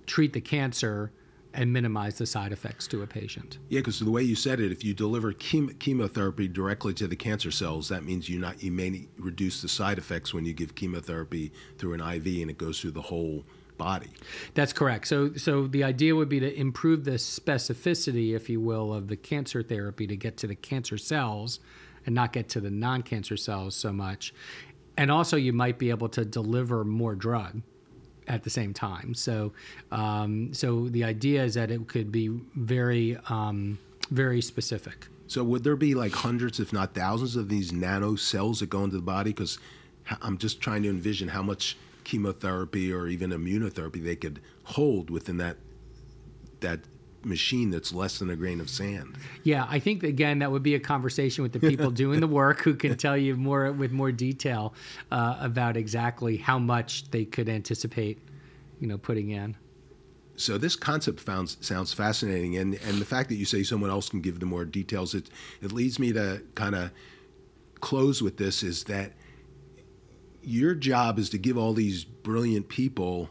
treat 0.05 0.33
the 0.33 0.41
cancer 0.41 1.11
and 1.53 1.71
minimize 1.71 2.17
the 2.17 2.25
side 2.25 2.51
effects 2.51 2.87
to 2.87 3.01
a 3.01 3.07
patient. 3.07 3.57
Yeah, 3.69 3.81
because 3.81 3.99
the 3.99 4.09
way 4.09 4.23
you 4.23 4.35
said 4.35 4.59
it, 4.59 4.71
if 4.71 4.83
you 4.83 4.93
deliver 4.93 5.33
chem- 5.33 5.73
chemotherapy 5.79 6.47
directly 6.47 6.93
to 6.95 7.07
the 7.07 7.15
cancer 7.15 7.51
cells, 7.51 7.89
that 7.89 8.03
means 8.03 8.29
you 8.29 8.39
not 8.39 8.63
you 8.63 8.71
may 8.71 9.07
reduce 9.17 9.61
the 9.61 9.67
side 9.67 9.97
effects 9.97 10.33
when 10.33 10.45
you 10.45 10.53
give 10.53 10.75
chemotherapy 10.75 11.51
through 11.77 11.93
an 11.93 11.99
IV 12.01 12.25
and 12.41 12.49
it 12.49 12.57
goes 12.57 12.79
through 12.79 12.91
the 12.91 13.01
whole 13.01 13.43
body. 13.81 14.11
That's 14.53 14.73
correct. 14.73 15.07
So, 15.07 15.33
so 15.33 15.65
the 15.65 15.83
idea 15.83 16.15
would 16.15 16.29
be 16.29 16.39
to 16.39 16.53
improve 16.53 17.03
the 17.03 17.17
specificity, 17.17 18.35
if 18.35 18.47
you 18.47 18.61
will, 18.61 18.93
of 18.93 19.07
the 19.07 19.15
cancer 19.15 19.63
therapy 19.63 20.05
to 20.05 20.15
get 20.15 20.37
to 20.37 20.47
the 20.47 20.53
cancer 20.53 20.99
cells 20.99 21.59
and 22.05 22.13
not 22.13 22.31
get 22.31 22.47
to 22.49 22.61
the 22.61 22.69
non-cancer 22.69 23.37
cells 23.37 23.75
so 23.75 23.91
much. 23.91 24.35
And 24.97 25.09
also, 25.09 25.35
you 25.35 25.51
might 25.51 25.79
be 25.79 25.89
able 25.89 26.09
to 26.09 26.23
deliver 26.23 26.85
more 26.85 27.15
drug 27.15 27.63
at 28.27 28.43
the 28.43 28.51
same 28.51 28.71
time. 28.71 29.15
So, 29.15 29.53
um, 29.91 30.53
so 30.53 30.87
the 30.89 31.03
idea 31.03 31.43
is 31.43 31.55
that 31.55 31.71
it 31.71 31.87
could 31.87 32.11
be 32.11 32.27
very, 32.27 33.17
um, 33.29 33.79
very 34.11 34.41
specific. 34.41 35.07
So, 35.25 35.43
would 35.43 35.63
there 35.63 35.75
be 35.75 35.95
like 35.95 36.11
hundreds, 36.11 36.59
if 36.59 36.71
not 36.71 36.93
thousands, 36.93 37.35
of 37.35 37.49
these 37.49 37.71
nano 37.71 38.15
cells 38.15 38.59
that 38.59 38.69
go 38.69 38.83
into 38.83 38.97
the 38.97 39.01
body? 39.01 39.31
Because 39.31 39.57
I'm 40.21 40.37
just 40.37 40.61
trying 40.61 40.83
to 40.83 40.89
envision 40.89 41.29
how 41.29 41.41
much 41.41 41.77
chemotherapy 42.03 42.91
or 42.91 43.07
even 43.07 43.31
immunotherapy 43.31 44.03
they 44.03 44.15
could 44.15 44.41
hold 44.63 45.09
within 45.09 45.37
that 45.37 45.57
that 46.61 46.79
machine 47.23 47.69
that's 47.69 47.93
less 47.93 48.19
than 48.19 48.29
a 48.29 48.35
grain 48.35 48.59
of 48.59 48.69
sand. 48.69 49.15
Yeah, 49.43 49.65
I 49.69 49.79
think 49.79 50.03
again 50.03 50.39
that 50.39 50.51
would 50.51 50.63
be 50.63 50.75
a 50.75 50.79
conversation 50.79 51.43
with 51.43 51.53
the 51.53 51.59
people 51.59 51.91
doing 52.03 52.19
the 52.19 52.27
work 52.27 52.61
who 52.61 52.75
can 52.75 52.97
tell 52.97 53.17
you 53.17 53.35
more 53.35 53.71
with 53.71 53.91
more 53.91 54.11
detail 54.11 54.73
uh, 55.11 55.37
about 55.39 55.77
exactly 55.77 56.37
how 56.37 56.59
much 56.59 57.09
they 57.11 57.25
could 57.25 57.49
anticipate, 57.49 58.19
you 58.79 58.87
know, 58.87 58.97
putting 58.97 59.29
in. 59.29 59.55
So 60.35 60.57
this 60.57 60.75
concept 60.75 61.19
found, 61.19 61.49
sounds 61.49 61.93
fascinating, 61.93 62.57
and 62.57 62.73
and 62.87 62.99
the 62.99 63.05
fact 63.05 63.29
that 63.29 63.35
you 63.35 63.45
say 63.45 63.63
someone 63.63 63.89
else 63.89 64.09
can 64.09 64.21
give 64.21 64.39
the 64.39 64.45
more 64.45 64.65
details, 64.65 65.13
it 65.13 65.29
it 65.61 65.71
leads 65.71 65.99
me 65.99 66.13
to 66.13 66.41
kind 66.55 66.73
of 66.75 66.91
close 67.79 68.21
with 68.21 68.37
this 68.37 68.63
is 68.63 68.85
that 68.85 69.13
your 70.43 70.73
job 70.75 71.19
is 71.19 71.29
to 71.31 71.37
give 71.37 71.57
all 71.57 71.73
these 71.73 72.03
brilliant 72.03 72.67
people 72.69 73.29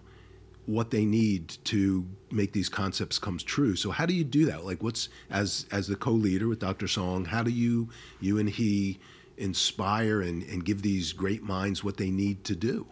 what 0.66 0.90
they 0.90 1.05
need 1.05 1.49
to 1.64 2.07
make 2.31 2.53
these 2.53 2.68
concepts 2.68 3.18
come 3.18 3.38
true. 3.38 3.75
So 3.75 3.90
how 3.90 4.07
do 4.07 4.14
you 4.14 4.23
do 4.23 4.46
that? 4.46 4.64
Like 4.64 4.83
what's 4.83 5.09
as 5.31 5.66
as 5.73 5.88
the 5.88 5.96
co-leader 5.96 6.49
with 6.49 6.61
Dr. 6.61 6.87
Song, 6.87 7.25
how 7.25 7.42
do 7.42 7.51
you 7.51 7.88
you 8.20 8.38
and 8.38 8.49
he 8.49 9.01
inspire 9.37 10.20
and, 10.20 10.42
and 10.44 10.64
give 10.64 10.83
these 10.83 11.12
great 11.12 11.42
minds 11.42 11.83
what 11.83 11.96
they 11.96 12.11
need 12.11 12.44
to 12.44 12.55
do? 12.55 12.87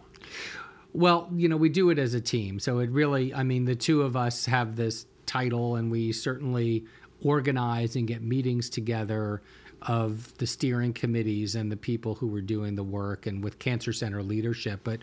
Well, 0.91 1.29
you 1.35 1.47
know, 1.47 1.57
we 1.57 1.69
do 1.69 1.89
it 1.91 1.99
as 1.99 2.15
a 2.15 2.21
team. 2.21 2.59
So 2.59 2.79
it 2.79 2.89
really 2.89 3.33
I 3.33 3.43
mean 3.43 3.65
the 3.65 3.75
two 3.75 4.01
of 4.01 4.17
us 4.17 4.45
have 4.45 4.75
this 4.75 5.05
title 5.25 5.75
and 5.75 5.91
we 5.91 6.11
certainly 6.11 6.85
organize 7.23 7.95
and 7.95 8.07
get 8.07 8.21
meetings 8.21 8.69
together 8.69 9.41
of 9.83 10.37
the 10.37 10.47
steering 10.47 10.93
committees 10.93 11.55
and 11.55 11.71
the 11.71 11.77
people 11.77 12.15
who 12.15 12.27
were 12.27 12.41
doing 12.41 12.75
the 12.75 12.83
work 12.83 13.25
and 13.27 13.43
with 13.43 13.59
cancer 13.59 13.93
center 13.93 14.21
leadership 14.21 14.81
but 14.83 14.99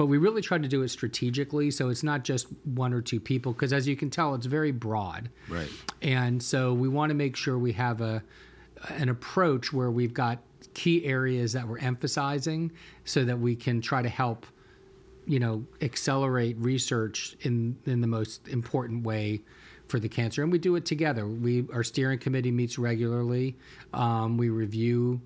but 0.00 0.06
we 0.06 0.16
really 0.16 0.40
tried 0.40 0.62
to 0.62 0.68
do 0.68 0.80
it 0.80 0.88
strategically. 0.88 1.70
So 1.70 1.90
it's 1.90 2.02
not 2.02 2.24
just 2.24 2.46
one 2.64 2.94
or 2.94 3.02
two 3.02 3.20
people 3.20 3.52
because 3.52 3.70
as 3.70 3.86
you 3.86 3.96
can 3.96 4.08
tell 4.08 4.34
it's 4.34 4.46
very 4.46 4.72
broad. 4.72 5.28
Right. 5.46 5.68
And 6.00 6.42
so 6.42 6.72
we 6.72 6.88
want 6.88 7.10
to 7.10 7.14
make 7.14 7.36
sure 7.36 7.58
we 7.58 7.72
have 7.72 8.00
a 8.00 8.22
an 8.88 9.10
approach 9.10 9.74
where 9.74 9.90
we've 9.90 10.14
got 10.14 10.38
key 10.72 11.04
areas 11.04 11.52
that 11.52 11.68
we're 11.68 11.80
emphasizing 11.80 12.72
so 13.04 13.26
that 13.26 13.38
we 13.38 13.54
can 13.54 13.82
try 13.82 14.00
to 14.00 14.08
help 14.08 14.46
you 15.26 15.38
know 15.38 15.66
accelerate 15.82 16.56
research 16.58 17.36
in 17.42 17.76
in 17.84 18.00
the 18.00 18.06
most 18.06 18.48
important 18.48 19.04
way 19.04 19.42
for 19.90 20.00
the 20.00 20.08
cancer, 20.08 20.42
and 20.42 20.50
we 20.52 20.58
do 20.58 20.76
it 20.76 20.84
together. 20.84 21.26
We 21.26 21.66
our 21.72 21.84
steering 21.84 22.18
committee 22.18 22.50
meets 22.50 22.78
regularly. 22.78 23.56
Um, 23.92 24.36
we 24.36 24.48
review 24.48 25.20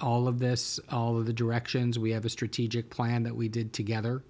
all 0.00 0.28
of 0.28 0.38
this, 0.38 0.80
all 0.90 1.18
of 1.18 1.26
the 1.26 1.32
directions. 1.32 1.98
We 1.98 2.12
have 2.12 2.24
a 2.24 2.30
strategic 2.30 2.90
plan 2.90 3.24
that 3.24 3.36
we 3.36 3.48
did 3.48 3.72
together, 3.72 4.22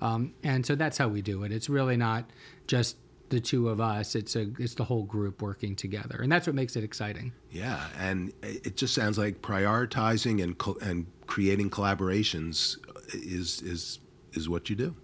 um, 0.00 0.34
and 0.42 0.64
so 0.64 0.74
that's 0.74 0.98
how 0.98 1.08
we 1.08 1.22
do 1.22 1.42
it. 1.44 1.52
It's 1.52 1.68
really 1.68 1.96
not 1.96 2.30
just 2.66 2.96
the 3.30 3.40
two 3.40 3.70
of 3.70 3.80
us. 3.80 4.14
It's 4.14 4.36
a 4.36 4.52
it's 4.58 4.74
the 4.74 4.84
whole 4.84 5.04
group 5.04 5.42
working 5.42 5.74
together, 5.74 6.20
and 6.22 6.30
that's 6.30 6.46
what 6.46 6.54
makes 6.54 6.76
it 6.76 6.84
exciting. 6.84 7.32
Yeah, 7.50 7.80
and 7.98 8.32
it 8.42 8.76
just 8.76 8.94
sounds 8.94 9.18
like 9.18 9.42
prioritizing 9.42 10.42
and 10.42 10.54
and 10.82 11.06
creating 11.26 11.70
collaborations 11.70 12.76
is 13.14 13.62
is 13.62 13.98
is 14.32 14.48
what 14.48 14.70
you 14.70 14.76
do. 14.76 14.94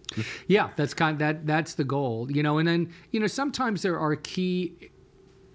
yeah, 0.47 0.71
that's 0.77 0.95
kind 0.95 1.14
of, 1.14 1.19
that 1.19 1.47
that's 1.47 1.75
the 1.75 1.85
goal, 1.85 2.31
you 2.31 2.43
know. 2.43 2.59
And 2.59 2.69
then 2.69 2.93
you 3.11 3.21
know 3.21 3.27
sometimes 3.27 3.83
there 3.83 3.99
are 3.99 4.17
key 4.17 4.91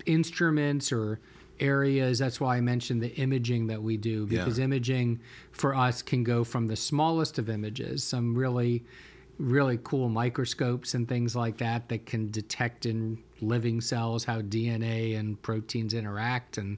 instruments 0.06 0.92
or 0.92 1.20
areas. 1.60 2.20
That's 2.20 2.40
why 2.40 2.58
I 2.58 2.62
mentioned 2.62 3.02
the 3.02 3.14
imaging 3.16 3.68
that 3.68 3.82
we 3.82 3.98
do 3.98 4.26
because 4.26 4.58
yeah. 4.58 4.66
imaging 4.66 5.20
for 5.52 5.76
us 5.76 6.02
can 6.02 6.24
go 6.24 6.44
from 6.44 6.68
the 6.68 6.76
smallest 6.76 7.40
of 7.40 7.50
images, 7.50 8.04
some 8.04 8.36
really 8.36 8.84
really 9.40 9.80
cool 9.84 10.10
microscopes 10.10 10.94
and 10.94 11.08
things 11.08 11.36
like 11.36 11.58
that 11.58 11.90
that 11.90 12.06
can 12.06 12.30
detect 12.30 12.86
in 12.86 13.18
living 13.42 13.82
cells 13.82 14.24
how 14.24 14.40
DNA 14.42 15.18
and 15.18 15.42
proteins 15.42 15.94
interact 15.94 16.58
and 16.58 16.78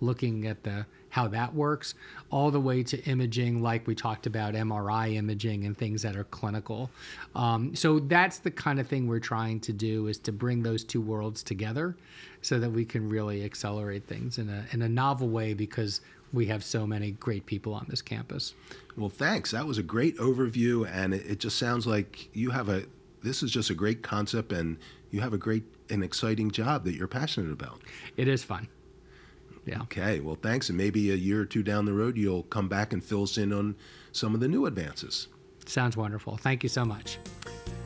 looking 0.00 0.46
at 0.46 0.62
the 0.62 0.86
how 1.08 1.26
that 1.28 1.54
works, 1.54 1.94
all 2.30 2.50
the 2.50 2.60
way 2.60 2.82
to 2.82 3.02
imaging, 3.04 3.62
like 3.62 3.86
we 3.86 3.94
talked 3.94 4.26
about 4.26 4.52
MRI 4.52 5.14
imaging 5.14 5.64
and 5.64 5.76
things 5.76 6.02
that 6.02 6.14
are 6.14 6.24
clinical. 6.24 6.90
Um, 7.34 7.74
so 7.74 8.00
that's 8.00 8.38
the 8.38 8.50
kind 8.50 8.78
of 8.78 8.86
thing 8.86 9.06
we're 9.06 9.18
trying 9.18 9.60
to 9.60 9.72
do 9.72 10.08
is 10.08 10.18
to 10.18 10.32
bring 10.32 10.62
those 10.62 10.84
two 10.84 11.00
worlds 11.00 11.42
together, 11.42 11.96
so 12.42 12.58
that 12.58 12.70
we 12.70 12.84
can 12.84 13.08
really 13.08 13.44
accelerate 13.44 14.06
things 14.06 14.38
in 14.38 14.48
a 14.48 14.64
in 14.72 14.82
a 14.82 14.88
novel 14.88 15.28
way 15.28 15.54
because 15.54 16.00
we 16.32 16.46
have 16.46 16.62
so 16.62 16.86
many 16.86 17.12
great 17.12 17.46
people 17.46 17.72
on 17.72 17.86
this 17.88 18.02
campus. 18.02 18.54
Well, 18.96 19.08
thanks. 19.08 19.52
That 19.52 19.66
was 19.66 19.78
a 19.78 19.82
great 19.82 20.16
overview, 20.18 20.88
and 20.90 21.14
it, 21.14 21.24
it 21.26 21.40
just 21.40 21.58
sounds 21.58 21.86
like 21.86 22.28
you 22.34 22.50
have 22.50 22.68
a. 22.68 22.84
This 23.22 23.42
is 23.42 23.50
just 23.50 23.70
a 23.70 23.74
great 23.74 24.02
concept, 24.02 24.52
and 24.52 24.76
you 25.10 25.20
have 25.20 25.32
a 25.32 25.38
great 25.38 25.64
and 25.90 26.04
exciting 26.04 26.50
job 26.50 26.84
that 26.84 26.94
you're 26.94 27.08
passionate 27.08 27.52
about. 27.52 27.80
It 28.16 28.28
is 28.28 28.44
fun. 28.44 28.68
Yeah. 29.66 29.82
Okay. 29.82 30.20
Well, 30.20 30.38
thanks. 30.40 30.68
And 30.68 30.78
maybe 30.78 31.10
a 31.10 31.16
year 31.16 31.40
or 31.42 31.44
two 31.44 31.62
down 31.62 31.84
the 31.84 31.92
road, 31.92 32.16
you'll 32.16 32.44
come 32.44 32.68
back 32.68 32.92
and 32.92 33.04
fill 33.04 33.24
us 33.24 33.36
in 33.36 33.52
on 33.52 33.76
some 34.12 34.34
of 34.34 34.40
the 34.40 34.48
new 34.48 34.64
advances. 34.66 35.28
Sounds 35.66 35.96
wonderful. 35.96 36.36
Thank 36.36 36.62
you 36.62 36.68
so 36.68 36.84
much. 36.84 37.18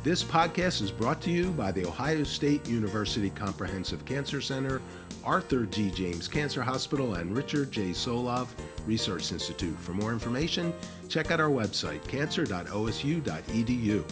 This 0.02 0.22
podcast 0.22 0.80
is 0.82 0.90
brought 0.90 1.20
to 1.22 1.30
you 1.30 1.50
by 1.50 1.72
the 1.72 1.86
Ohio 1.86 2.24
State 2.24 2.66
University 2.68 3.30
Comprehensive 3.30 4.04
Cancer 4.04 4.40
Center, 4.40 4.80
Arthur 5.24 5.66
G. 5.66 5.90
James 5.90 6.26
Cancer 6.28 6.62
Hospital, 6.62 7.14
and 7.14 7.36
Richard 7.36 7.70
J. 7.70 7.90
Solove 7.90 8.48
Research 8.86 9.32
Institute. 9.32 9.78
For 9.78 9.92
more 9.92 10.12
information, 10.12 10.72
check 11.08 11.30
out 11.30 11.40
our 11.40 11.50
website, 11.50 12.06
cancer.osu.edu. 12.08 14.04